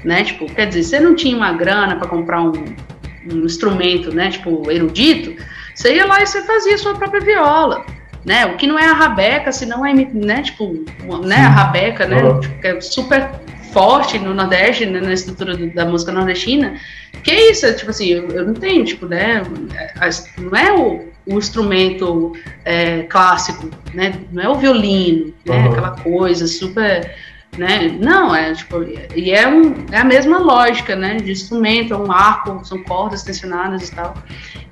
[0.04, 0.24] né?
[0.24, 2.52] Tipo, quer dizer, você não tinha uma grana para comprar um,
[3.30, 4.30] um instrumento, né?
[4.30, 5.34] Tipo, erudito,
[5.74, 7.84] você ia lá e você fazia sua própria viola
[8.24, 8.46] né?
[8.46, 10.42] O que não é a rabeca, se não é, né?
[10.42, 10.84] Tipo,
[11.24, 11.36] né?
[11.36, 12.22] A rabeca, né?
[12.22, 12.40] Uhum.
[12.40, 13.30] Tipo, é super
[13.72, 15.00] forte no Nordeste, né?
[15.00, 16.74] na estrutura do, da música nordestina.
[17.22, 17.72] Que é isso?
[17.74, 19.42] Tipo assim, eu, eu não tenho, tipo, né?
[20.38, 22.32] Não é o, o instrumento
[22.64, 24.14] é, clássico, né?
[24.30, 25.58] Não é o violino, né?
[25.58, 25.72] Uhum.
[25.72, 27.14] Aquela coisa super
[27.56, 27.98] né?
[28.00, 28.82] Não, é tipo,
[29.14, 31.16] e é, um, é a mesma lógica, né?
[31.16, 34.14] De instrumento, é um arco, são cordas tensionadas e tal.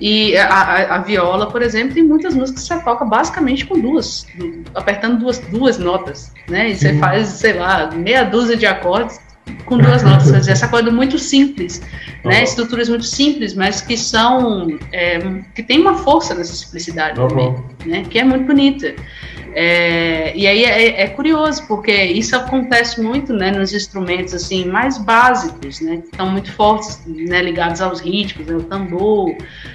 [0.01, 3.79] E a, a, a, viola, por exemplo, tem muitas músicas que você toca basicamente com
[3.79, 4.27] duas,
[4.75, 6.71] apertando duas, duas notas, né?
[6.71, 9.21] E você faz, sei lá, meia dúzia de acordes
[9.65, 10.31] com duas notas.
[10.31, 11.83] Quer dizer, essa coisa muito simples,
[12.25, 12.31] uhum.
[12.31, 12.43] né?
[12.43, 15.19] Estruturas muito simples, mas que são, é,
[15.55, 17.29] que tem uma força nessa simplicidade uhum.
[17.29, 18.05] também, né?
[18.09, 18.95] Que é muito bonita.
[19.53, 24.97] É, e aí é, é, curioso, porque isso acontece muito né, nos instrumentos assim mais
[24.97, 29.35] básicos, né, que estão muito fortes, né, ligados aos ritmos, né, o tambor,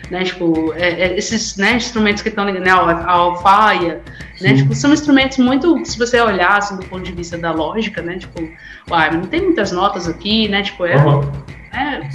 [0.10, 4.02] né, tipo, é, é esses né, instrumentos que estão ligados, né, a alfaia,
[4.42, 8.02] né, tipo, são instrumentos muito, se você olhar assim, do ponto de vista da lógica,
[8.02, 8.48] né, tipo,
[8.90, 11.32] uai, não tem muitas notas aqui, né, tipo, é, uhum.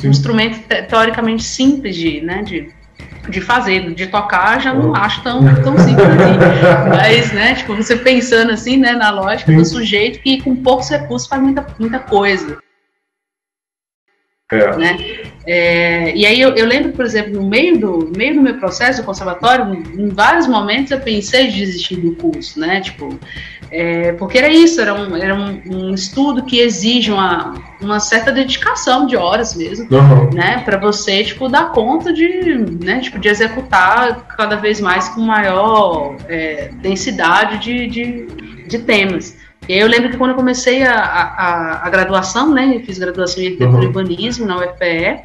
[0.05, 2.80] um instrumento teoricamente simples de, né, de
[3.28, 6.38] de fazer, de tocar, já não acho tão, tão simples assim.
[6.88, 11.28] Mas, né, tipo, você pensando assim, né, na lógica do sujeito que com poucos recursos
[11.28, 12.59] faz muita, muita coisa.
[14.50, 14.76] É.
[14.76, 15.20] Né?
[15.46, 18.58] É, e aí eu, eu, lembro, por exemplo, no meio do, no meio do meu
[18.58, 22.80] processo do conservatório, em vários momentos eu pensei em desistir do curso, né?
[22.80, 23.18] Tipo,
[23.70, 28.32] é, porque era isso, era um, era um, um, estudo que exige uma, uma certa
[28.32, 30.30] dedicação de horas mesmo, uhum.
[30.34, 30.60] né?
[30.64, 36.16] Para você, tipo, dar conta de, né, tipo, de executar cada vez mais com maior
[36.28, 38.26] é, densidade de, de,
[38.66, 39.39] de temas.
[39.70, 42.98] E aí eu lembro que quando eu comecei a, a, a graduação, né, eu fiz
[42.98, 43.85] graduação em arquitetura uhum.
[43.85, 45.22] e urbanismo na UFPE,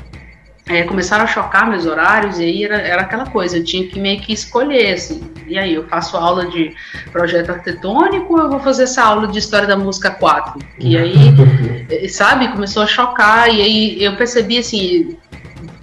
[0.67, 3.99] é, começaram a chocar meus horários, e aí era, era aquela coisa, eu tinha que
[3.99, 6.75] meio que escolher, assim, e aí, eu faço aula de
[7.11, 10.59] projeto arquitetônico ou eu vou fazer essa aula de história da música 4?
[10.79, 11.15] E aí,
[11.89, 15.17] eh, sabe, começou a chocar, e aí eu percebi, assim,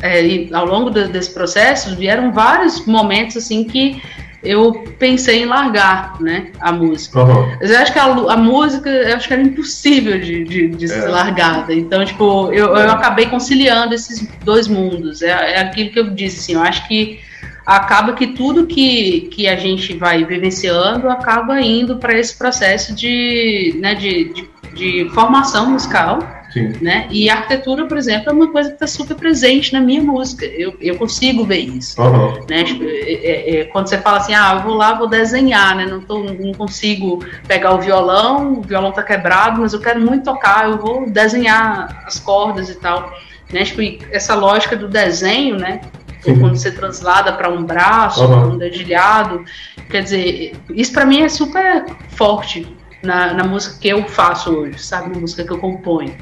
[0.00, 4.00] é, ao longo de, desse processo, vieram vários momentos, assim, que
[4.42, 7.22] eu pensei em largar, né, a música.
[7.22, 7.56] Uhum.
[7.60, 10.84] Mas eu acho que a, a, música, eu acho que era impossível de, de, de
[10.84, 10.88] é.
[10.88, 11.72] ser largada.
[11.72, 15.22] Então, tipo, eu, eu acabei conciliando esses dois mundos.
[15.22, 17.20] É, é aquilo que eu disse, assim, eu acho que
[17.64, 23.76] acaba que tudo que, que a gente vai vivenciando acaba indo para esse processo de,
[23.78, 26.18] né, de, de, de formação musical
[26.52, 26.72] Sim.
[26.80, 27.06] Né?
[27.10, 30.44] E a arquitetura, por exemplo, é uma coisa que está super presente na minha música.
[30.44, 32.00] Eu, eu consigo ver isso.
[32.00, 32.44] Uhum.
[32.48, 32.64] Né?
[32.64, 35.86] Tipo, é, é, é, quando você fala assim, ah, eu vou lá, vou desenhar, né?
[35.86, 40.24] Não, tô, não consigo pegar o violão, o violão está quebrado, mas eu quero muito
[40.24, 43.12] tocar, eu vou desenhar as cordas e tal.
[43.50, 43.64] Né?
[43.64, 45.80] Tipo, essa lógica do desenho, né?
[46.26, 48.52] Ou quando você translada para um braço, uhum.
[48.52, 49.44] um dedilhado.
[49.90, 52.66] Quer dizer, isso para mim é super forte
[53.02, 55.10] na, na música que eu faço hoje, sabe?
[55.12, 56.14] Na música que eu componho.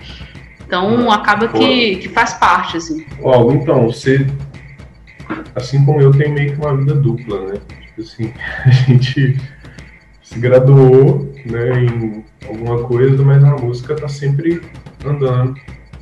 [0.67, 3.05] Então acaba que, que faz parte, assim.
[3.23, 4.27] Ó, então, você,
[5.55, 7.61] assim como eu, tem meio que uma vida dupla, né?
[7.87, 8.33] Tipo assim,
[8.65, 9.37] a gente
[10.23, 14.63] se graduou né, em alguma coisa, mas a música tá sempre
[15.05, 15.57] andando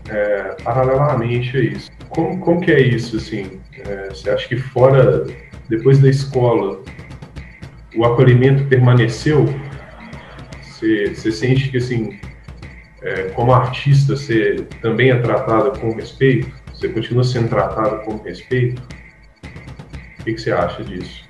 [0.09, 1.91] é, paralelamente a isso.
[2.11, 3.61] Como, como que é isso, assim?
[3.87, 5.27] É, você acha que fora,
[5.69, 6.81] depois da escola,
[7.97, 9.47] o acolhimento permaneceu
[10.79, 12.19] você, você sente que, assim,
[13.03, 16.51] é, como artista, você também é tratada com respeito?
[16.73, 18.83] Você continua sendo tratada com respeito?
[20.21, 21.25] O que, que você acha disso?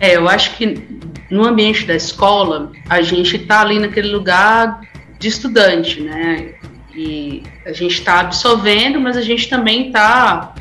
[0.00, 0.82] É, eu acho que
[1.30, 4.80] no ambiente da escola, a gente está ali naquele lugar
[5.18, 6.54] de estudante, né?
[6.94, 10.54] E a gente está absorvendo, mas a gente também está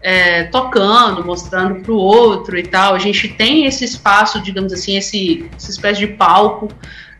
[0.00, 2.94] é, tocando, mostrando para o outro e tal.
[2.94, 6.68] A gente tem esse espaço, digamos assim, esse, essa espécie de palco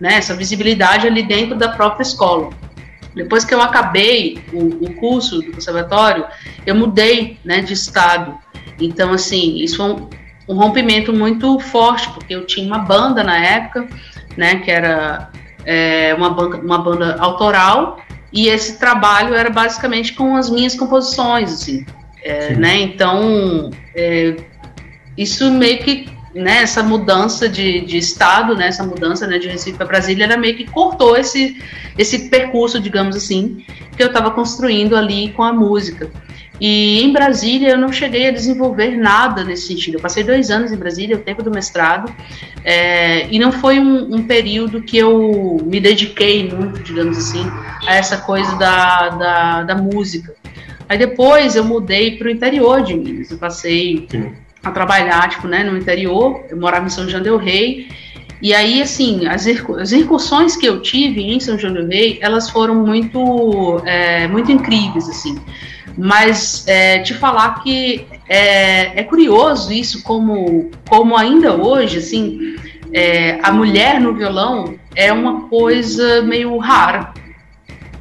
[0.01, 2.51] né, essa visibilidade ali dentro da própria escola.
[3.15, 6.27] Depois que eu acabei o, o curso do conservatório,
[6.67, 8.37] eu mudei né, de estado.
[8.79, 10.11] Então, assim, isso foi um,
[10.51, 13.89] um, rompimento muito forte, porque eu tinha uma banda na época,
[14.37, 15.31] né, que era
[15.65, 17.99] é, uma, banda, uma banda autoral,
[18.31, 21.87] e esse trabalho era basicamente com as minhas composições, assim.
[22.23, 24.37] É, né, então, é,
[25.17, 29.77] isso meio que né, essa mudança de, de estado, né, essa mudança né, de Recife
[29.77, 31.61] para Brasília, era meio que cortou esse,
[31.97, 33.65] esse percurso, digamos assim,
[33.97, 36.11] que eu estava construindo ali com a música.
[36.61, 39.97] E em Brasília eu não cheguei a desenvolver nada nesse sentido.
[39.97, 42.11] Eu passei dois anos em Brasília, o tempo do mestrado,
[42.65, 47.45] é, e não foi um, um, período que eu me dediquei muito, digamos assim,
[47.87, 50.35] a essa coisa da, da, da música.
[50.89, 53.31] Aí depois eu mudei para o interior de Minas.
[53.31, 56.45] Eu passei Sim a trabalhar, tipo, né, no interior.
[56.49, 57.89] Eu morava em São João del Rei.
[58.41, 59.47] E aí, assim, as,
[59.93, 65.09] incursões que eu tive em São João del Rei, elas foram muito, é, muito incríveis,
[65.09, 65.39] assim.
[65.97, 72.57] Mas é, te falar que é, é, curioso isso, como, como ainda hoje, assim,
[72.93, 77.15] é, a mulher no violão é uma coisa meio rara.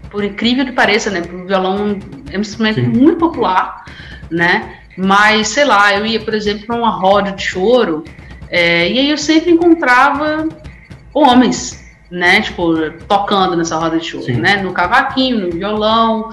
[0.09, 1.21] Por incrível que pareça, né?
[1.21, 1.97] O violão
[2.31, 2.87] é um instrumento Sim.
[2.87, 3.85] muito popular,
[4.29, 4.79] né?
[4.97, 8.03] Mas, sei lá, eu ia, por exemplo, para uma roda de choro,
[8.49, 10.47] é, e aí eu sempre encontrava
[11.13, 12.41] homens, né?
[12.41, 14.37] Tipo, tocando nessa roda de choro, Sim.
[14.37, 14.61] né?
[14.61, 16.29] No cavaquinho, no violão,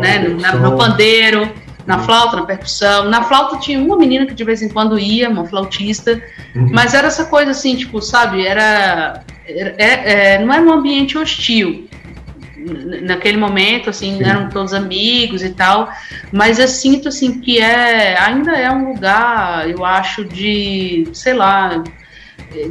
[0.00, 0.18] né?
[0.18, 1.48] No, na, no pandeiro,
[1.86, 3.04] na flauta, na percussão.
[3.04, 6.20] Na flauta tinha uma menina que de vez em quando ia, uma flautista,
[6.54, 6.70] uhum.
[6.72, 8.44] mas era essa coisa assim, tipo, sabe?
[8.44, 11.85] Era, era é, é, não era um ambiente hostil
[13.02, 14.24] naquele momento, assim, Sim.
[14.24, 15.88] eram todos amigos e tal,
[16.32, 21.82] mas eu sinto, assim, que é, ainda é um lugar, eu acho, de, sei lá,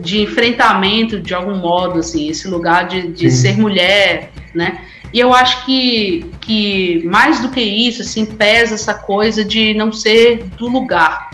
[0.02, 4.80] de enfrentamento de algum modo, assim, esse lugar de, de ser mulher, né?
[5.14, 9.92] E eu acho que, que mais do que isso, assim, pesa essa coisa de não
[9.92, 11.30] ser do lugar.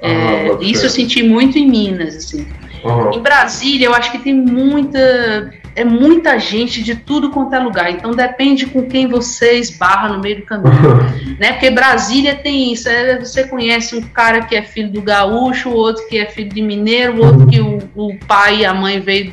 [0.00, 2.46] Ah, é, isso eu senti muito em Minas, assim.
[2.84, 3.14] Uhum.
[3.14, 7.88] Em Brasília, eu acho que tem muita é muita gente de tudo quanto é lugar.
[7.88, 10.74] Então depende com quem você esbarra no meio do caminho.
[11.38, 11.52] né?
[11.52, 12.88] Porque Brasília tem isso.
[12.88, 16.60] É, você conhece um cara que é filho do gaúcho, outro que é filho de
[16.60, 19.32] mineiro, outro que o, o pai e a mãe veio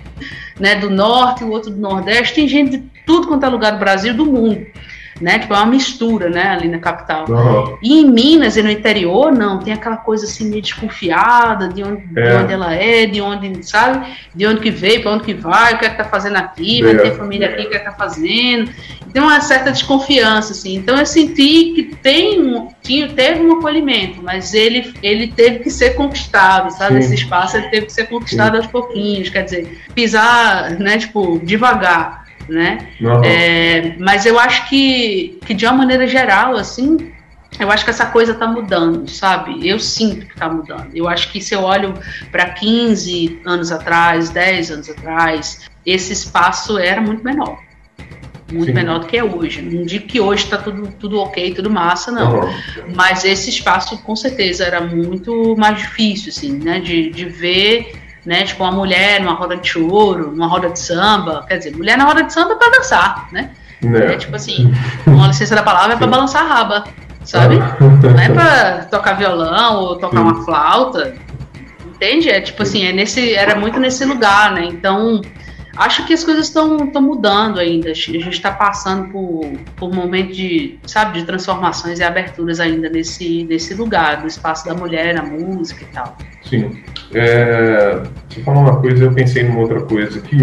[0.59, 2.35] né, do norte, o outro do nordeste.
[2.35, 4.67] Tem gente de tudo quanto é lugar do Brasil, do mundo.
[5.21, 5.39] Né?
[5.39, 7.25] Tipo, é uma mistura, né, ali na capital.
[7.29, 7.77] Uhum.
[7.81, 12.03] E em Minas e no interior, não, tem aquela coisa assim meio desconfiada de onde,
[12.19, 12.29] é.
[12.29, 14.05] de onde ela é, de onde, sabe?
[14.33, 16.83] De onde que veio, para onde que vai, o que é que tá fazendo aqui,
[16.83, 18.69] vai ter família aqui, o que é que tá fazendo.
[19.13, 20.75] Tem uma certa desconfiança, assim.
[20.75, 25.91] Então eu senti que tem, tinha, teve um acolhimento, mas ele, ele teve que ser
[25.91, 26.95] conquistado, sabe?
[26.95, 26.99] Sim.
[26.99, 28.57] Esse espaço ele teve que ser conquistado Sim.
[28.57, 32.87] aos pouquinhos, quer dizer, pisar, né, tipo, devagar né?
[33.01, 33.23] Uhum.
[33.23, 37.11] É, mas eu acho que, que de uma maneira geral, assim,
[37.59, 39.67] eu acho que essa coisa está mudando, sabe?
[39.67, 40.89] Eu sinto que está mudando.
[40.93, 41.93] Eu acho que se eu olho
[42.31, 47.59] para 15 anos atrás, 10 anos atrás, esse espaço era muito menor.
[48.51, 48.73] Muito Sim.
[48.73, 49.61] menor do que é hoje.
[49.61, 52.41] Não digo que hoje está tudo, tudo ok, tudo massa, não.
[52.41, 52.53] Uhum.
[52.93, 56.79] Mas esse espaço, com certeza, era muito mais difícil, assim, né?
[56.79, 58.43] De, de ver né?
[58.43, 61.45] Tipo, uma mulher numa roda de choro, numa roda de samba.
[61.47, 63.51] Quer dizer, mulher na roda de samba é pra dançar, né?
[63.83, 64.13] É.
[64.13, 64.73] é tipo assim,
[65.05, 66.83] uma licença da palavra é pra balançar a raba,
[67.23, 67.57] sabe?
[67.57, 71.13] Não é pra tocar violão ou tocar uma flauta.
[71.85, 72.29] Entende?
[72.29, 74.65] É tipo assim, é nesse, era muito nesse lugar, né?
[74.65, 75.21] Então,
[75.75, 77.91] acho que as coisas estão mudando ainda.
[77.91, 82.89] A gente está passando por, por um momento de, sabe, de transformações e aberturas ainda
[82.89, 86.17] nesse, nesse lugar, do espaço da mulher na música e tal.
[86.43, 86.83] Sim.
[87.13, 90.37] É, você falou uma coisa, eu pensei numa outra coisa aqui,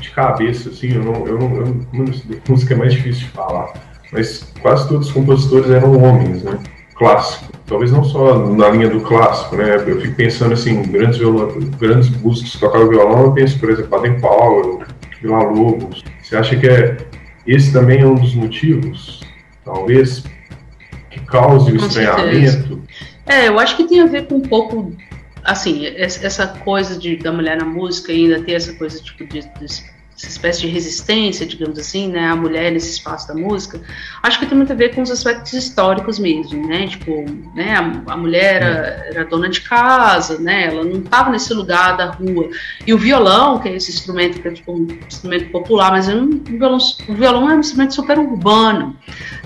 [0.00, 2.04] de cabeça, assim, eu não, eu não, eu não
[2.48, 3.72] música é mais difícil de falar,
[4.12, 6.58] mas quase todos os compositores eram homens, né?
[6.94, 7.55] Clássico.
[7.66, 9.76] Talvez não só na linha do clássico, né?
[9.86, 13.90] Eu fico pensando assim, grandes, violão, grandes músicos que tocaram violão, eu penso, por exemplo,
[13.90, 14.82] Baden Powell,
[15.20, 16.04] Vila Lobos.
[16.22, 16.96] Você acha que é,
[17.46, 19.20] esse também é um dos motivos,
[19.64, 20.22] talvez,
[21.10, 22.82] que cause o estranhamento?
[23.26, 24.92] É, eu acho que tem a ver com um pouco
[25.46, 29.95] assim, essa coisa de, da mulher na música ainda ter essa coisa tipo de, de
[30.16, 33.80] essa espécie de resistência, digamos assim, né, a mulher nesse espaço da música,
[34.22, 37.24] acho que tem muito a ver com os aspectos históricos mesmo, né, tipo,
[37.54, 41.98] né, a, a mulher era, era, dona de casa, né, ela não estava nesse lugar
[41.98, 42.48] da rua,
[42.86, 46.24] e o violão, que é esse instrumento que é tipo um instrumento popular, mas não,
[46.24, 48.96] o, violão, o violão é um instrumento super urbano,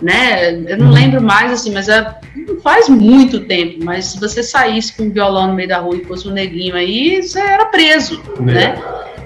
[0.00, 2.14] né, eu não lembro mais, assim, mas é,
[2.46, 5.96] não faz muito tempo, mas se você saísse com um violão no meio da rua
[5.96, 8.80] e fosse um neguinho aí, você era preso, né,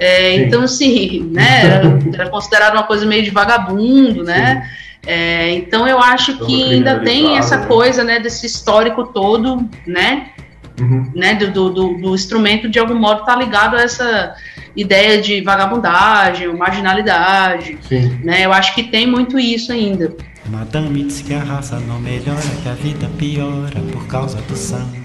[0.04, 1.80] é, então, assim, né,
[2.12, 4.68] era, considerado uma coisa meio de vagabundo, né?
[5.06, 7.66] É, então eu acho que ainda tem essa né?
[7.66, 10.30] coisa, né, desse histórico todo, né,
[10.80, 11.10] uhum.
[11.14, 14.34] né, do, do, do, instrumento de algum modo tá ligado a essa
[14.74, 18.18] ideia de vagabundagem, ou marginalidade, Sim.
[18.24, 18.44] né?
[18.44, 20.14] Eu acho que tem muito isso ainda.
[20.46, 25.03] Madame diz que a raça não melhora, que a vida piora por causa do samba.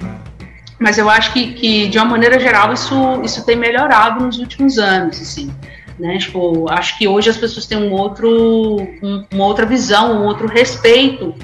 [0.79, 4.79] Mas eu acho que, que, de uma maneira geral, isso, isso tem melhorado nos últimos
[4.79, 5.53] anos, assim.
[5.99, 6.17] Né?
[6.17, 10.47] Tipo, acho que hoje as pessoas têm um outro, um, uma outra visão, um outro
[10.47, 11.35] respeito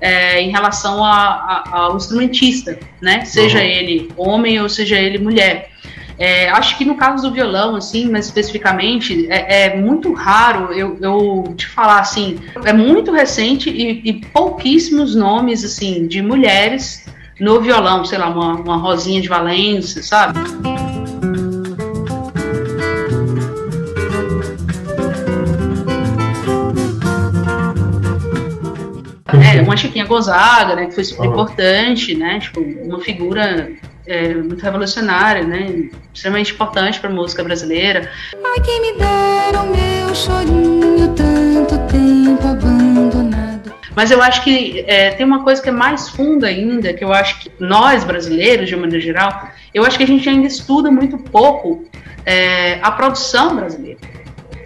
[0.00, 3.24] é, em relação a, a, ao instrumentista, né?
[3.24, 3.64] Seja uhum.
[3.64, 5.70] ele homem ou seja ele mulher.
[6.16, 10.96] É, acho que no caso do violão, assim, mais especificamente, é, é muito raro eu,
[11.00, 17.04] eu, te falar assim, é muito recente e, e pouquíssimos nomes assim de mulheres
[17.40, 20.38] no violão, sei lá, uma, uma Rosinha de Valência, sabe?
[29.32, 33.70] É, uma Chiquinha Gonzaga, né, que foi super importante, né, tipo, uma figura
[34.06, 38.10] é, muito revolucionária, né, extremamente importante para a música brasileira.
[38.44, 42.63] Ai, que me deram meu chorinho tanto tempo.
[43.94, 47.12] Mas eu acho que é, tem uma coisa que é mais funda ainda, que eu
[47.12, 50.90] acho que nós brasileiros, de uma maneira geral, eu acho que a gente ainda estuda
[50.90, 51.84] muito pouco
[52.26, 54.00] é, a produção brasileira.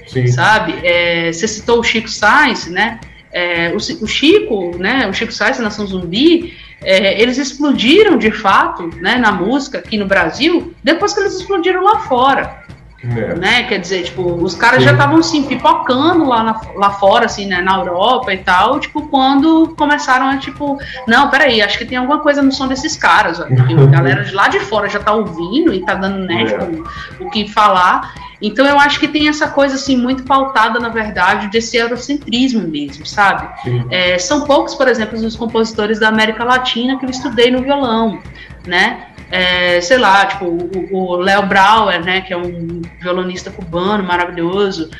[0.07, 0.27] Sim.
[0.27, 0.75] Sabe?
[0.83, 2.99] É, você citou o Chico Sainz, né?
[3.31, 5.07] É, o, o, Chico, né?
[5.07, 9.17] O Chico Sainz, Nação Zumbi, é, eles explodiram de fato, né?
[9.17, 12.64] Na música aqui no Brasil, depois que eles explodiram lá fora.
[13.02, 13.34] É.
[13.34, 13.62] Né?
[13.64, 14.87] Quer dizer, tipo, os caras Sim.
[14.87, 19.02] já estavam assim, pipocando lá, na, lá fora, assim, né, na Europa e tal, tipo,
[19.08, 23.38] quando começaram a, tipo, não, peraí, acho que tem alguma coisa no som desses caras,
[23.38, 26.42] ó, porque a galera de lá de fora já tá ouvindo e tá dando, né,
[26.42, 26.46] é.
[26.46, 28.12] tipo, o que falar.
[28.40, 33.04] Então eu acho que tem essa coisa, assim, muito pautada, na verdade, desse eurocentrismo mesmo,
[33.04, 33.48] sabe?
[33.90, 38.20] É, são poucos, por exemplo, os compositores da América Latina que eu estudei no violão,
[38.66, 39.08] né?
[39.31, 40.47] É, sei lá, tipo,
[40.91, 44.91] o Léo Brauer, né, que é um violonista cubano maravilhoso.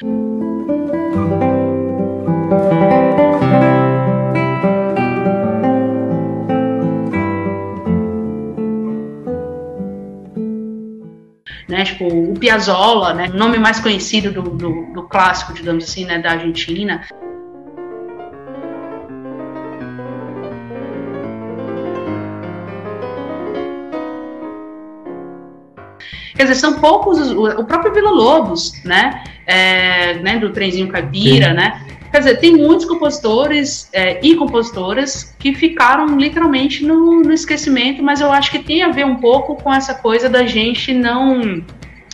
[11.69, 16.18] Né, tipo, o Piazzolla, né, nome mais conhecido do, do, do clássico, digamos assim, né,
[16.18, 17.03] da Argentina.
[26.39, 29.24] Quer dizer, são poucos, o, próprio Vila Lobos, né?
[29.45, 31.55] É, né do trenzinho caipira, Sim.
[31.55, 31.84] né?
[32.12, 38.20] Quer dizer, tem muitos compositores é, e compositoras que ficaram literalmente no, no, esquecimento, mas
[38.20, 41.61] eu acho que tem a ver um pouco com essa coisa da gente não,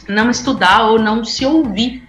[0.09, 2.03] não estudar ou não se ouvir.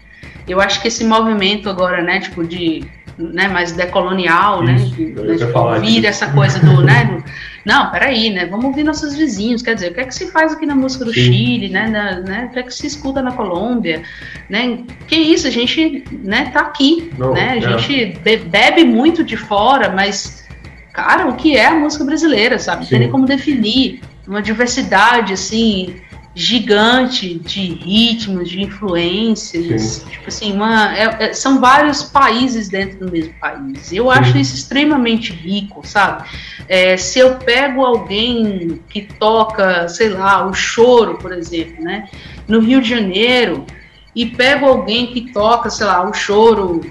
[0.48, 2.86] Eu acho que esse movimento agora, né, tipo, de
[3.18, 7.24] né, mais decolonial, né, Isso, né, de, de ouvir essa coisa do, né,
[7.66, 8.46] não, peraí, né?
[8.46, 9.64] Vamos ouvir nossos vizinhos.
[9.64, 11.24] Quer dizer, o que é que se faz aqui na música do Sim.
[11.24, 12.46] Chile, né, na, né?
[12.46, 14.04] O que é que se escuta na Colômbia,
[14.48, 14.84] né?
[15.08, 17.54] Que isso, a gente, né, tá aqui, Não, né?
[17.54, 17.78] A é.
[17.80, 20.46] gente bebe muito de fora, mas,
[20.94, 22.84] cara, o que é a música brasileira, sabe?
[22.84, 24.02] Não tem nem como definir.
[24.28, 25.96] Uma diversidade, assim,
[26.36, 29.82] gigante de ritmos, de influências.
[29.82, 30.10] Sim.
[30.10, 33.94] Tipo assim, uma, é, é, são vários países dentro do mesmo país.
[33.94, 34.20] Eu Sim.
[34.20, 36.28] acho isso extremamente rico, sabe?
[36.68, 42.10] É, se eu pego alguém que toca, sei lá, o choro, por exemplo, né?
[42.48, 43.66] No Rio de Janeiro,
[44.14, 46.82] e pego alguém que toca, sei lá, o choro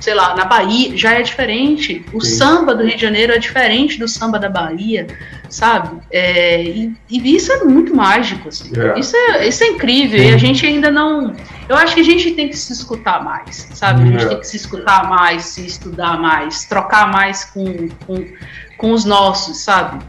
[0.00, 2.04] sei lá, na Bahia já é diferente.
[2.12, 2.36] O Sim.
[2.36, 5.06] samba do Rio de Janeiro é diferente do samba da Bahia,
[5.48, 5.98] sabe?
[6.10, 8.72] É, e, e, isso é muito mágico, assim.
[8.78, 8.98] É.
[8.98, 10.18] Isso, é, isso é incrível.
[10.18, 10.30] Sim.
[10.30, 11.34] E a gente ainda não.
[11.68, 14.02] Eu acho que a gente tem que se escutar mais, sabe?
[14.02, 14.28] A gente é.
[14.28, 18.26] tem que se escutar mais, se estudar mais, trocar mais com, com,
[18.76, 20.04] com os nossos, sabe?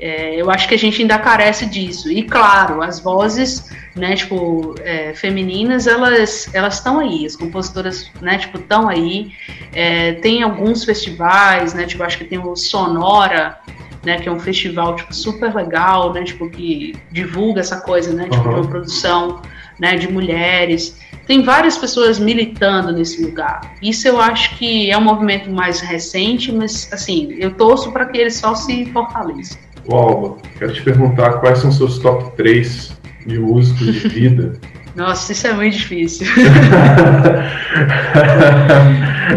[0.00, 2.10] É, eu acho que a gente ainda carece disso.
[2.10, 8.38] E claro, as vozes, né, tipo, é, femininas, elas elas estão aí, as compositoras, né,
[8.38, 9.32] tipo, estão aí.
[9.72, 13.58] É, tem alguns festivais, né, tipo, acho que tem o Sonora,
[14.02, 18.24] né, que é um festival tipo super legal, né, tipo que divulga essa coisa, né,
[18.24, 18.54] tipo uhum.
[18.54, 19.42] de uma produção,
[19.78, 20.98] né, de mulheres.
[21.26, 23.60] Tem várias pessoas militando nesse lugar.
[23.82, 28.18] Isso eu acho que é um movimento mais recente, mas assim, eu torço para que
[28.18, 29.58] ele só se fortaleça.
[29.86, 34.58] Ô Alba, quero te perguntar quais são seus top 3 de músicos de vida.
[34.94, 36.26] Nossa, isso é muito difícil.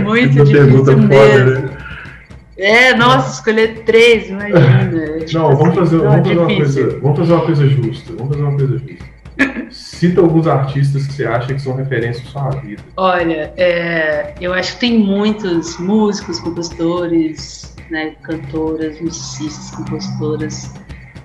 [0.03, 1.13] muito difícil pergunta mesmo.
[1.13, 1.77] Foda, né?
[2.57, 5.19] É, nossa, escolher três, imagina.
[5.25, 8.13] Tipo não, vamos fazer, assim, vamos, fazer uma coisa, vamos fazer uma coisa justa.
[8.17, 9.12] Vamos fazer uma coisa justa.
[9.93, 12.83] Cita alguns artistas que você acha que são referências para sua vida.
[12.97, 20.73] Olha, é, eu acho que tem muitos músicos, compositores, né, cantoras, musicistas, compositoras.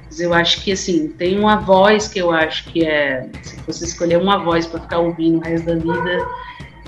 [0.07, 3.85] Mas eu acho que assim, tem uma voz que eu acho que é, se fosse
[3.85, 6.29] escolher uma voz para ficar ouvindo o resto da vida,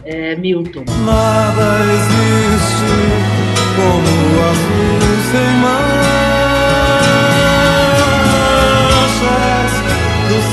[0.05, 0.85] é Milton.
[1.05, 2.91] Nada existe
[3.75, 6.20] como a luz em manchas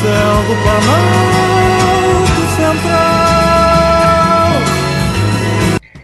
[0.07, 2.97] céu do Planalto Central.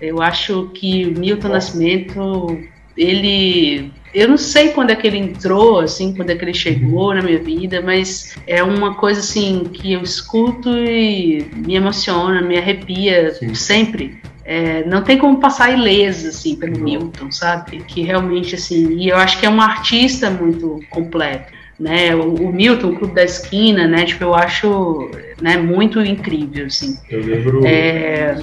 [0.02, 2.60] Eu acho que Milton Nascimento
[2.98, 7.16] ele eu não sei quando é que ele entrou, assim, quando é que ele chegou
[7.16, 12.58] na minha vida, mas é uma coisa assim que eu escuto e me emociona, me
[12.58, 13.56] arrepia Sim.
[13.56, 14.22] sempre.
[14.46, 16.78] É, não tem como passar ilesa assim pelo.
[16.78, 17.78] Milton, sabe?
[17.88, 22.16] Que realmente assim, e eu acho que é um artista muito completo né?
[22.16, 24.06] O, o, Milton, o Clube da Esquina, né?
[24.06, 25.10] Tipo, eu acho
[25.42, 26.98] né, muito incrível, assim.
[27.10, 27.66] Eu lembro.
[27.66, 28.36] É,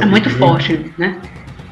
[0.00, 1.16] é muito forte, né?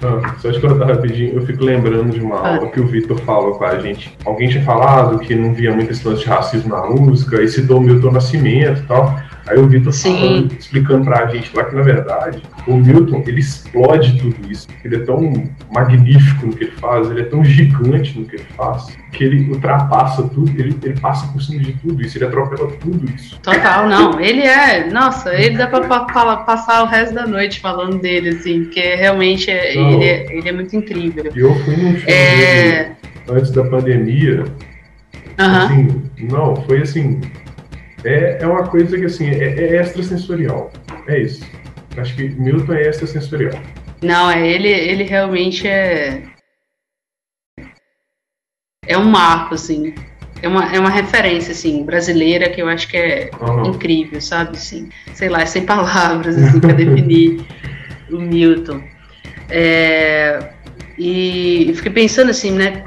[0.03, 2.57] Ah, só te cortar rapidinho, eu fico lembrando de uma ah.
[2.57, 4.17] aula que o Vitor falou com a gente.
[4.25, 7.81] Alguém tinha falado que não via muita história de racismo na música, e citou o
[7.83, 9.21] Milton Nascimento e tal.
[9.47, 14.19] Aí o Vitor falando, explicando pra gente lá que, na verdade, o Milton, ele explode
[14.19, 14.69] tudo isso.
[14.85, 18.47] Ele é tão magnífico no que ele faz, ele é tão gigante no que ele
[18.57, 22.71] faz, que ele ultrapassa tudo, ele, ele passa por cima de tudo isso, ele atropela
[22.81, 23.41] tudo isso.
[23.41, 24.21] Total, não.
[24.21, 28.65] Ele é, nossa, ele dá pra, pra passar o resto da noite falando dele, assim,
[28.65, 31.31] porque realmente é, ele, é, ele é muito incrível.
[31.35, 32.73] Eu fui num show é...
[32.73, 32.97] dele
[33.29, 34.45] antes da pandemia.
[35.39, 35.57] Uhum.
[35.57, 37.21] Assim, não, foi assim,
[38.05, 40.73] é, é uma coisa que assim, é, é extrasensorial.
[41.07, 41.45] É isso.
[41.97, 43.61] Acho que Milton é extrasensorial.
[44.03, 46.23] Não, é, ele, ele realmente é.
[48.87, 49.95] É um marco, assim.
[50.43, 53.67] É uma, é uma referência, assim, brasileira que eu acho que é uhum.
[53.67, 54.57] incrível, sabe?
[54.57, 57.45] Assim, sei lá, é sem palavras, assim, para definir
[58.11, 58.83] o Milton.
[59.51, 60.55] É,
[61.03, 62.83] e fiquei pensando assim, né,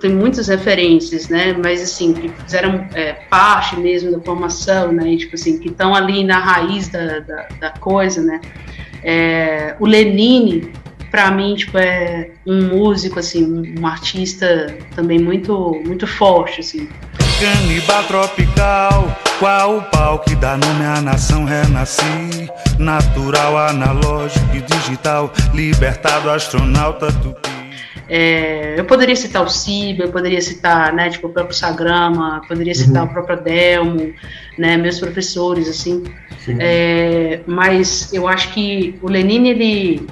[0.00, 5.34] tem muitas referências, né, mas assim, que fizeram é, parte mesmo da formação, né, tipo
[5.34, 8.40] assim, que estão ali na raiz da, da, da coisa, né.
[9.02, 10.72] É, o Lenine,
[11.10, 16.88] para mim, tipo, é um músico, assim, um, artista também muito, muito forte, assim.
[17.40, 22.48] Caniba tropical, qual o pau que dá nome à nação renasci?
[22.78, 27.45] Natural, analógico e digital, libertado astronauta tupi.
[28.08, 32.74] É, eu poderia citar o Ciba, eu poderia citar, né, tipo, o próprio Sagrama, poderia
[32.74, 33.08] citar uhum.
[33.08, 34.14] o próprio Adelmo,
[34.56, 36.04] né, meus professores, assim.
[36.60, 40.06] É, mas eu acho que o Lenin, ele,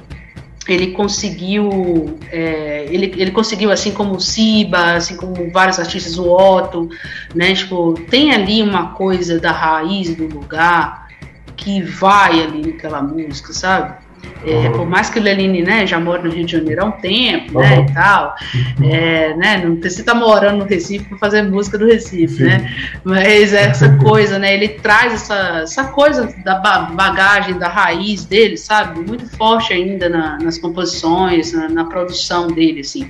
[0.66, 6.28] ele conseguiu, é, ele, ele conseguiu, assim como o Siba, assim como vários artistas, o
[6.28, 6.88] Otto,
[7.32, 11.08] né, tipo, tem ali uma coisa da raiz do lugar
[11.56, 14.03] que vai ali naquela música, sabe?
[14.46, 16.92] É, por mais que o Lenine né, já mora no Rio de Janeiro há um
[16.92, 18.34] tempo, né, e tal,
[18.82, 22.44] é, né, não precisa estar morando no Recife para fazer música do Recife, Sim.
[22.44, 28.58] né, mas essa coisa, né, ele traz essa, essa coisa da bagagem, da raiz dele,
[28.58, 33.08] sabe, muito forte ainda na, nas composições, na, na, produção dele, assim.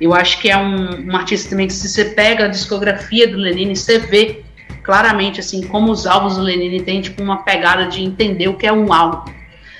[0.00, 3.36] Eu acho que é um, um artista também que se você pega a discografia do
[3.36, 4.42] Lenine, você vê
[4.88, 8.66] claramente, assim, como os álbuns do Lenine têm, tipo, uma pegada de entender o que
[8.66, 9.30] é um álbum,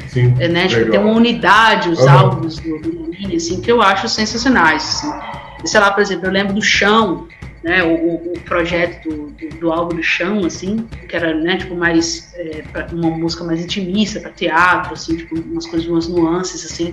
[0.07, 0.69] Sim, né?
[0.69, 2.11] Tipo, tem uma unidade, os uhum.
[2.11, 4.83] álbuns do, do assim, que eu acho sensacionais.
[4.83, 5.67] Assim.
[5.67, 7.27] Sei lá, por exemplo, eu lembro do Chão,
[7.63, 11.75] né, o, o projeto do, do, do, álbum do Chão, assim, que era, né, tipo,
[11.75, 16.93] mais, é, uma música mais intimista, para teatro, assim, tipo, umas coisas, umas nuances, assim,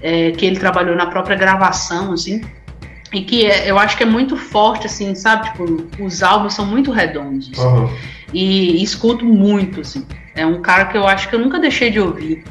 [0.00, 2.42] é, que ele trabalhou na própria gravação, assim,
[3.12, 5.64] e que é, eu acho que é muito forte, assim, sabe, tipo,
[6.02, 7.90] os álbuns são muito redondos, uhum.
[8.32, 10.04] E, e escuto muito, assim,
[10.34, 12.44] é um cara que eu acho que eu nunca deixei de ouvir,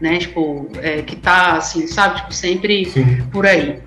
[0.00, 0.18] né?
[0.18, 2.16] Tipo, é, que tá assim, sabe?
[2.16, 3.22] Tipo, sempre Sim.
[3.32, 3.78] por aí.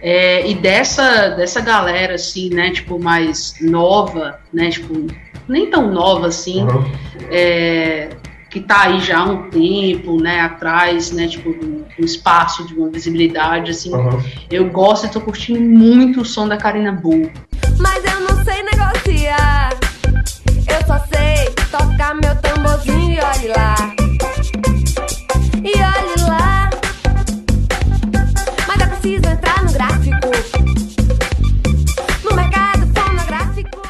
[0.00, 2.70] É, e dessa, dessa galera, assim, né?
[2.70, 4.68] Tipo, mais nova, né?
[4.70, 5.06] Tipo,
[5.48, 6.84] nem tão nova assim, uhum.
[7.30, 8.08] é,
[8.50, 10.40] que tá aí já há um tempo, né?
[10.40, 11.28] Atrás, né?
[11.28, 13.94] Tipo, um, um espaço de uma visibilidade, assim.
[13.94, 14.20] Uhum.
[14.50, 17.30] Eu gosto e tô curtindo muito o som da Karina Bull.
[17.78, 19.81] Mas eu não sei negociar.
[20.82, 23.76] Eu só sei tocar meu tamborzinho e olhe lá.
[25.62, 26.70] E olhe lá.
[28.66, 30.28] Mas é preciso entrar no gráfico.
[32.24, 33.82] No mercado fonográfico.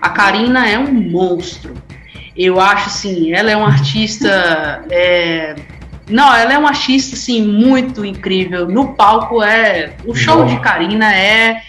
[0.00, 1.74] A Karina é um monstro.
[2.36, 4.84] Eu acho assim, ela é uma artista.
[4.90, 5.56] É...
[6.08, 8.68] Não, ela é uma artista assim muito incrível.
[8.68, 11.62] No palco é o show de Karina é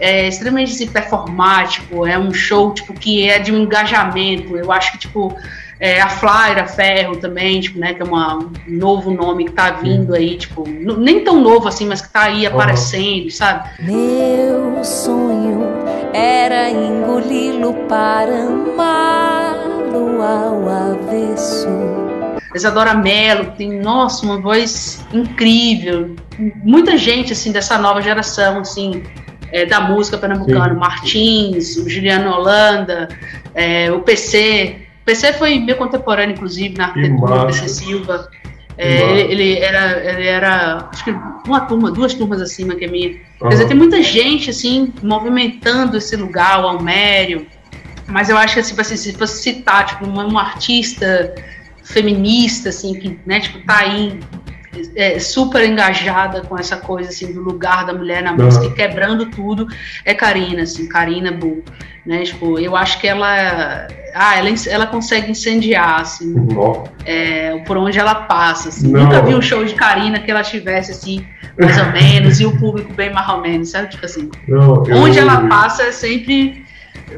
[0.00, 4.56] é extremamente assim, performático, é um show tipo que é de um engajamento.
[4.56, 5.36] Eu acho que tipo
[5.80, 9.70] é, a Flyra Ferro também, tipo, né, que é uma, um novo nome que tá
[9.70, 13.30] vindo aí, tipo, nem tão novo assim, mas que tá aí aparecendo, uhum.
[13.30, 13.68] sabe?
[13.80, 15.62] Meu sonho
[16.12, 21.68] era engoli-lo para amá-lo ao avesso.
[22.54, 26.16] Isadora Mello tem, nossa, uma voz incrível.
[26.64, 29.04] Muita gente, assim, dessa nova geração, assim,
[29.52, 30.80] é, da música pernambucana, Sim.
[30.80, 33.08] Martins, o Juliano Holanda,
[33.54, 34.76] é, o PC.
[35.02, 38.28] O PC foi meu contemporâneo, inclusive, na arquitetura, o PC Silva.
[38.76, 43.08] É, ele, era, ele era, acho que uma turma, duas turmas acima que a minha.
[43.08, 43.48] Uhum.
[43.48, 47.46] Quer dizer, tem muita gente, assim, movimentando esse lugar, o Almério.
[48.06, 51.34] Mas eu acho que, assim, se fosse citar, tipo, uma, uma artista
[51.82, 54.20] feminista, assim, que, né, tipo, tá aí
[54.94, 58.72] é, super engajada com essa coisa assim do lugar da mulher na música uhum.
[58.72, 59.66] e quebrando tudo
[60.04, 61.62] é Karina assim Karina Bull
[62.04, 62.22] né?
[62.22, 66.34] Tipo eu acho que ela ah ela, ela consegue incendiar assim
[67.04, 68.88] é, por onde ela passa assim.
[68.88, 71.24] nunca vi um show de Karina que ela tivesse assim
[71.58, 73.90] mais ou menos e o público bem mais ou menos sabe?
[73.90, 76.64] Tipo assim Não, onde ela passa é sempre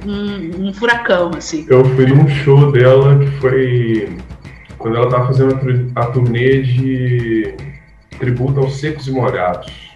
[0.05, 1.67] um, um furacão assim.
[1.69, 4.09] Eu fui num show dela que foi
[4.81, 7.55] quando ela estava fazendo a turnê de
[8.18, 9.91] tributo aos secos e molhados.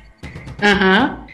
[0.62, 1.18] Aham.
[1.18, 1.24] Uhum.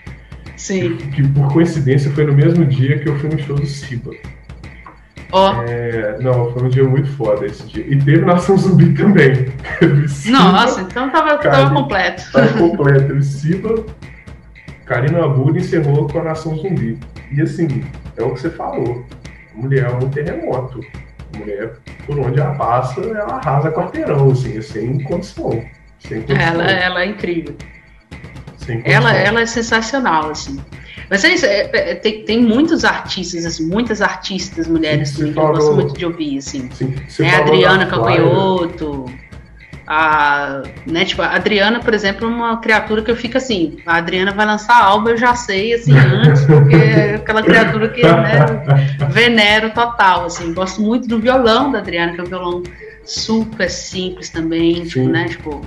[0.56, 0.96] Sim.
[0.96, 4.12] Que, que, por coincidência foi no mesmo dia que eu fui no show do Siba.
[5.32, 5.52] Ó.
[5.52, 5.62] Oh.
[5.62, 7.84] É, não, foi um dia muito foda esse dia.
[7.88, 9.52] E teve Nação Zumbi também.
[10.30, 12.30] Nossa, então tava, tava completo.
[12.32, 13.14] Tava completo.
[13.14, 13.84] O Siba,
[14.84, 16.98] Karina Abud encerrou com a Nação Zumbi.
[17.32, 17.82] E assim,
[18.16, 19.04] é o que você falou.
[19.54, 20.80] Mulher é um terremoto
[21.40, 21.72] mulher,
[22.06, 25.62] por onde ela passa, ela arrasa quarteirão, assim, sem condição.
[25.98, 26.40] Sem condição.
[26.40, 27.54] Ela, ela é incrível.
[28.84, 30.60] Ela, ela é sensacional, assim.
[31.08, 35.32] Mas é isso, é, é, tem, tem muitos artistas, assim, muitas artistas mulheres Sim, também,
[35.32, 36.68] que eu gosto muito de ouvir, assim.
[36.72, 37.36] Sim, né?
[37.36, 39.06] Adriana Capanhoto,
[39.92, 43.96] a, né, tipo, a Adriana, por exemplo, é uma criatura que eu fico assim, a
[43.96, 48.38] Adriana vai lançar álbum, eu já sei, assim, antes, porque é aquela criatura que, né,
[49.08, 52.62] venero total, assim, gosto muito do violão da Adriana, que é um violão
[53.04, 55.60] super simples também, tipo, né, tipo,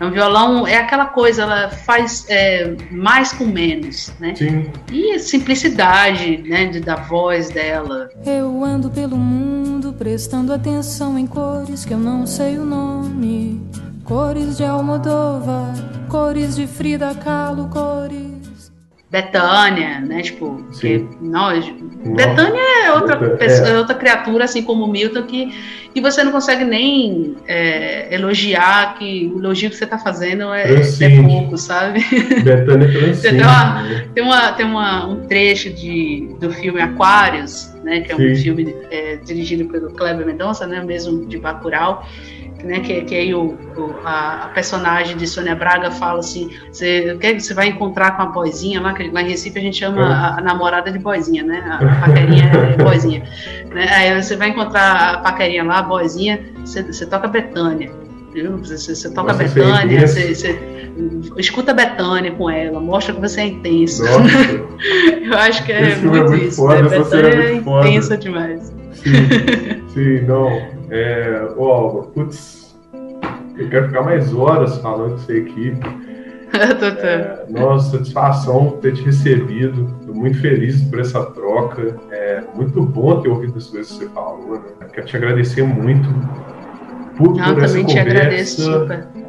[0.00, 4.34] é um violão, é aquela coisa, ela faz é, mais com menos, né?
[4.34, 4.70] Sim.
[4.92, 8.10] E a simplicidade, né, de, da voz dela.
[8.24, 13.60] Eu ando pelo mundo prestando atenção em cores que eu não sei o nome.
[14.04, 15.74] Cores de Almodóvar
[16.08, 18.27] cores de Frida Kahlo, cores.
[19.10, 20.20] Betânia, né?
[20.22, 21.08] Tipo, Sim.
[21.08, 21.64] que nós.
[22.14, 23.72] Betânia é outra, Outra- pessoa, é.
[23.72, 25.52] é outra criatura, assim como o Milton, que,
[25.94, 30.74] que você não consegue nem é, elogiar, que o elogio que você tá fazendo é,
[30.74, 32.00] é pouco, sabe?
[32.44, 33.36] Betânia transcende.
[33.38, 34.04] Tem uma- né?
[34.14, 38.36] Tem, uma, tem uma, um trecho de, do filme Aquários, né, que é um Sim.
[38.36, 42.06] filme é, dirigido pelo Kleber Mendonça, né, mesmo de Bacurau,
[42.64, 47.16] né, que, que aí o, o- a, a personagem de Sônia Braga fala assim, você,
[47.20, 50.02] é você vai encontrar com a boizinha lá, que lá em Recife a gente chama
[50.06, 53.22] a, a namorada de boizinha, né, a paquerinha é boizinha.
[53.72, 57.90] Né, aí você vai encontrar a paquerinha lá, a boizinha, você, você toca Betânia.
[58.32, 58.58] Viu?
[58.58, 60.60] Você, toca Nossa, é Betânia, você, você
[61.38, 64.02] escuta Betânia com ela, mostra que você é intenso.
[65.24, 66.56] Eu acho que é Esse filme é muito muito isso.
[66.56, 66.96] foda, né?
[66.96, 67.88] é Betânia é muito foda.
[67.88, 68.72] intensa demais.
[68.92, 70.77] sim, sim, não.
[70.90, 72.76] É, ó, putz,
[73.56, 75.74] eu quero ficar mais horas falando aqui.
[76.50, 79.86] Tô- tô- É, nossa, satisfação ter te recebido.
[80.00, 81.94] Estou muito feliz por essa troca.
[82.10, 84.54] É muito bom ter ouvido as coisas que você falou.
[84.80, 84.86] Né?
[84.92, 86.08] Quero te agradecer muito
[87.18, 88.00] por, Não, por essa conversa.
[88.00, 88.86] agradeço.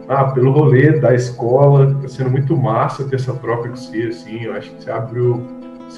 [0.07, 4.43] Ah, pelo rolê da escola, tá sendo muito massa ter essa troca com você, assim,
[4.43, 5.45] eu acho que você abriu,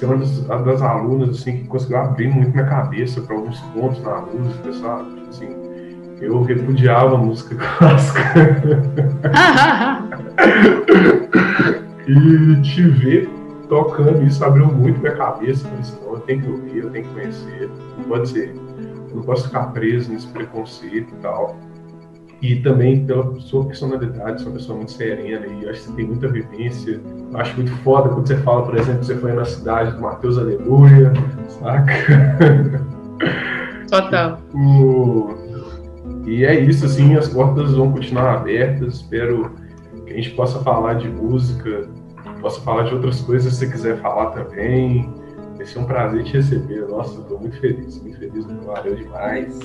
[0.00, 4.02] é uma das, das alunas, assim, que conseguiu abrir muito minha cabeça para alguns pontos
[4.02, 5.10] na música, sabe?
[5.10, 5.56] Tipo Assim,
[6.20, 8.20] eu repudiava a música clássica
[12.06, 13.28] e te ver
[13.72, 17.06] tocando isso abriu muito minha cabeça, falei assim, não, eu tenho que ouvir, eu tenho
[17.06, 18.54] que conhecer, não pode ser,
[19.08, 21.56] eu não posso ficar preso nesse preconceito e tal.
[22.42, 26.26] E também pela sua personalidade, uma pessoa muito serena e acho que você tem muita
[26.28, 27.00] vivência.
[27.32, 30.00] Eu acho muito foda quando você fala, por exemplo, que você foi na cidade do
[30.02, 31.12] Mateus Aleluia,
[31.48, 31.92] saca?
[33.88, 34.40] Total.
[34.54, 35.34] O-
[36.26, 38.94] E é isso, assim, as portas vão continuar abertas.
[38.94, 39.50] Espero
[40.04, 41.88] que a gente possa falar de música,
[42.40, 45.08] possa falar de outras coisas se você quiser falar também.
[45.56, 46.86] Vai ser um prazer te receber.
[46.88, 48.46] Nossa, tô muito feliz, muito feliz.
[48.64, 49.58] Valeu demais.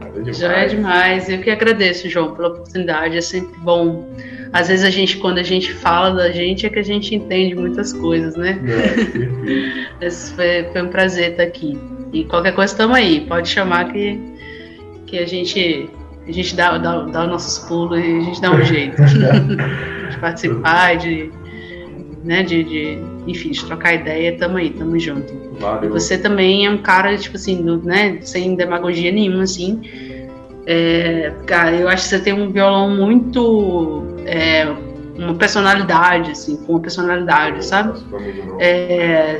[0.00, 0.38] Valeu demais.
[0.38, 1.28] Já é demais.
[1.28, 3.16] Eu que agradeço, João, pela oportunidade.
[3.16, 4.06] É sempre bom.
[4.52, 7.54] Às vezes a gente, quando a gente fala da gente, é que a gente entende
[7.54, 8.54] muitas coisas, né?
[8.54, 9.32] Perfeito.
[10.00, 11.78] Esse foi, foi um prazer estar aqui.
[12.12, 13.22] E qualquer coisa, estamos aí.
[13.26, 14.20] Pode chamar que,
[15.06, 15.88] que a gente,
[16.28, 20.18] a gente dá, dá, dá os nossos pulos e a gente dá um jeito de
[20.20, 21.32] participar, de,
[22.22, 24.36] né, de, de, enfim, de trocar ideia.
[24.36, 25.32] Tamo aí, tamo junto.
[25.32, 25.90] E Valeu.
[25.90, 29.80] você também é um cara, tipo assim, do, né, sem demagogia nenhuma, assim.
[30.66, 34.04] É, cara, eu acho que você tem um violão muito.
[34.26, 34.66] é,
[35.16, 38.00] uma personalidade, assim, com uma personalidade, sabe?
[38.58, 39.38] É,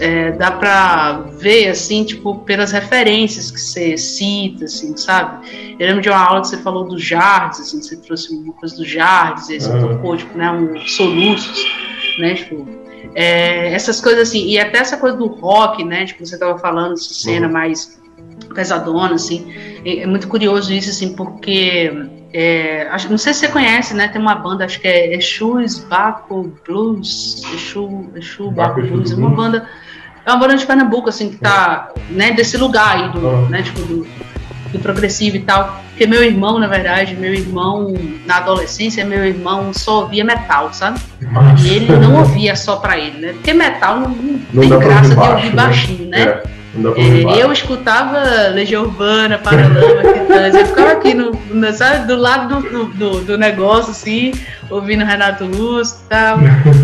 [0.00, 5.48] é, dá pra ver, assim, tipo, pelas referências que você cita, assim, sabe?
[5.78, 8.76] Eu lembro de uma aula que você falou dos jardes, assim, você trouxe uma coisa
[8.76, 9.88] dos jardes, aí você Aham.
[9.88, 11.64] tocou, tipo, né, uns soluços,
[12.18, 12.66] né, tipo,
[13.14, 16.94] é, essas coisas assim, e até essa coisa do rock, né, tipo, você tava falando,
[16.94, 17.52] essa cena Uhum.
[17.52, 18.00] mais
[18.54, 19.52] pesadona, assim,
[19.84, 21.92] é, é muito curioso isso, assim, porque
[22.32, 24.08] é, acho, não sei se você conhece, né?
[24.08, 29.14] Tem uma banda, acho que é Exu's Baco Blues, Exu, Exu Baco Baco Blues, é
[29.14, 29.68] uma banda,
[30.26, 33.48] é uma banda de Pernambuco, assim, que tá, né, desse lugar aí, do, Ah.
[33.48, 34.04] né, tipo, do,
[34.74, 35.82] do progressivo e tal.
[35.90, 37.94] Porque meu irmão, na verdade, meu irmão,
[38.26, 41.00] na adolescência, meu irmão só ouvia metal, sabe?
[41.62, 43.32] E ele não ouvia só pra ele, né?
[43.32, 44.08] Porque metal não,
[44.52, 45.50] não tem graça de ouvir né?
[45.50, 46.22] baixinho, né?
[46.22, 46.50] É, dá pra
[46.96, 48.20] É, eu escutava
[48.52, 50.54] Legião Urbana, Paralama, Titãs.
[50.54, 54.32] Eu ficava aqui no, no- sabe, do lado do, do, do- negócio, assim,
[54.68, 56.38] ouvindo Renato Luz e tal.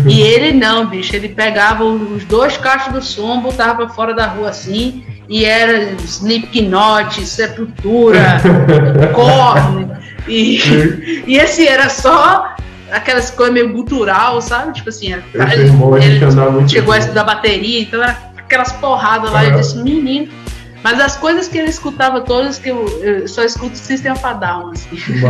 [0.07, 1.15] E ele não, bicho.
[1.15, 5.93] Ele pegava os dois cachos do som, botava pra fora da rua assim, e era
[6.03, 8.41] Slipknot, Sepultura,
[9.13, 9.87] Korn.
[10.27, 12.55] E, e esse era só
[12.91, 14.73] aquelas coisas meio gutural, sabe?
[14.73, 15.23] Tipo assim, era-
[15.53, 19.45] ele muito chegou a estudar bateria, então era aquelas porradas lá.
[19.45, 20.31] Eu disse, menino.
[20.83, 24.33] Mas as coisas que ele escutava todas, que eu, eu só escuto System of a
[24.33, 24.89] Down, assim.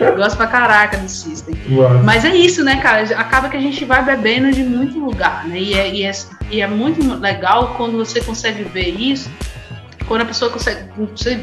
[0.00, 0.06] Eu.
[0.06, 1.56] Eu gosto pra caraca do System.
[1.68, 1.94] Massa.
[2.04, 3.02] Mas é isso, né, cara?
[3.16, 5.58] Acaba que a gente vai bebendo de muito lugar, né?
[5.58, 6.12] E é, e é,
[6.48, 9.28] e é muito legal quando você consegue ver isso,
[10.06, 10.82] quando a pessoa consegue.
[10.96, 11.40] Você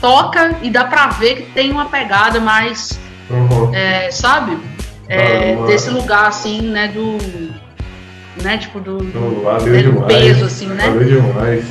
[0.00, 2.98] toca e dá pra ver que tem uma pegada mais
[3.28, 3.74] Uhum.
[3.74, 4.56] é, sabe?
[5.06, 7.18] É, Ah, uma- desse lugar, assim, né, do...
[8.42, 10.06] Né, tipo, do, do, demais.
[10.06, 10.88] peso, assim, né?
[10.88, 11.64] Valeu demais.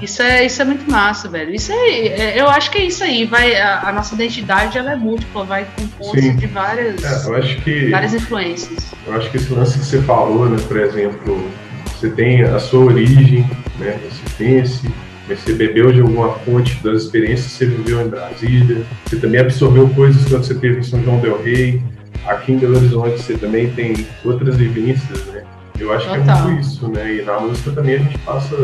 [0.00, 1.52] Isso é, isso é muito massa, velho.
[1.52, 3.24] Isso é, eu acho que é isso aí.
[3.24, 6.36] Vai, a, a nossa identidade, ela é múltipla, vai compondo Sim.
[6.36, 8.92] de várias, É, eu acho que várias influências.
[9.06, 11.50] eu acho que esse lance que você falou, né, por exemplo,
[11.86, 13.44] você tem a sua origem,
[13.78, 14.88] né, recifense,
[15.28, 19.40] mas você bebeu de alguma fonte das experiências que você viveu em Brasília, você também
[19.40, 21.82] absorveu coisas quando você teve em São João del Rei,
[22.24, 25.42] aqui em Belo Horizonte você também tem outras vivências, né?
[25.80, 26.24] Eu acho Total.
[26.24, 27.14] que é muito isso, né?
[27.14, 28.54] E na música também a gente passa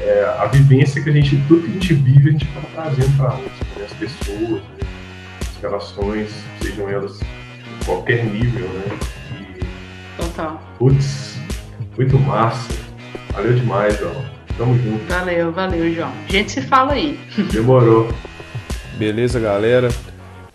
[0.00, 3.16] é, a vivência que a gente, tudo que a gente vive, a gente está trazendo
[3.16, 3.86] para a música, né?
[3.86, 4.60] As pessoas, né?
[5.40, 6.30] as relações,
[6.60, 8.98] sejam elas em qualquer nível, né?
[9.40, 10.62] E, Total.
[10.78, 11.38] Putz,
[11.96, 12.68] muito massa.
[13.32, 14.24] Valeu demais, João.
[14.58, 15.04] Tamo junto.
[15.12, 16.12] Valeu, valeu, João.
[16.28, 17.18] A gente se fala aí.
[17.52, 18.10] Demorou.
[18.98, 19.88] Beleza, galera?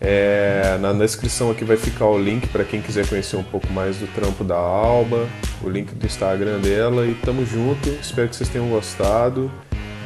[0.03, 3.97] É, na descrição aqui vai ficar o link para quem quiser conhecer um pouco mais
[3.97, 5.29] do trampo da Alba,
[5.61, 7.87] o link do Instagram dela e tamo junto.
[7.89, 9.51] Espero que vocês tenham gostado.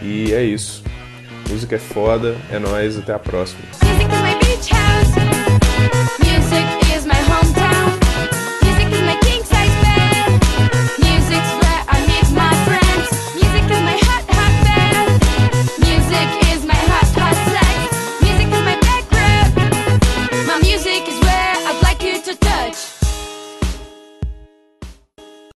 [0.03, 0.83] E é isso.
[1.49, 3.61] Música é foda, é nóis, até a próxima.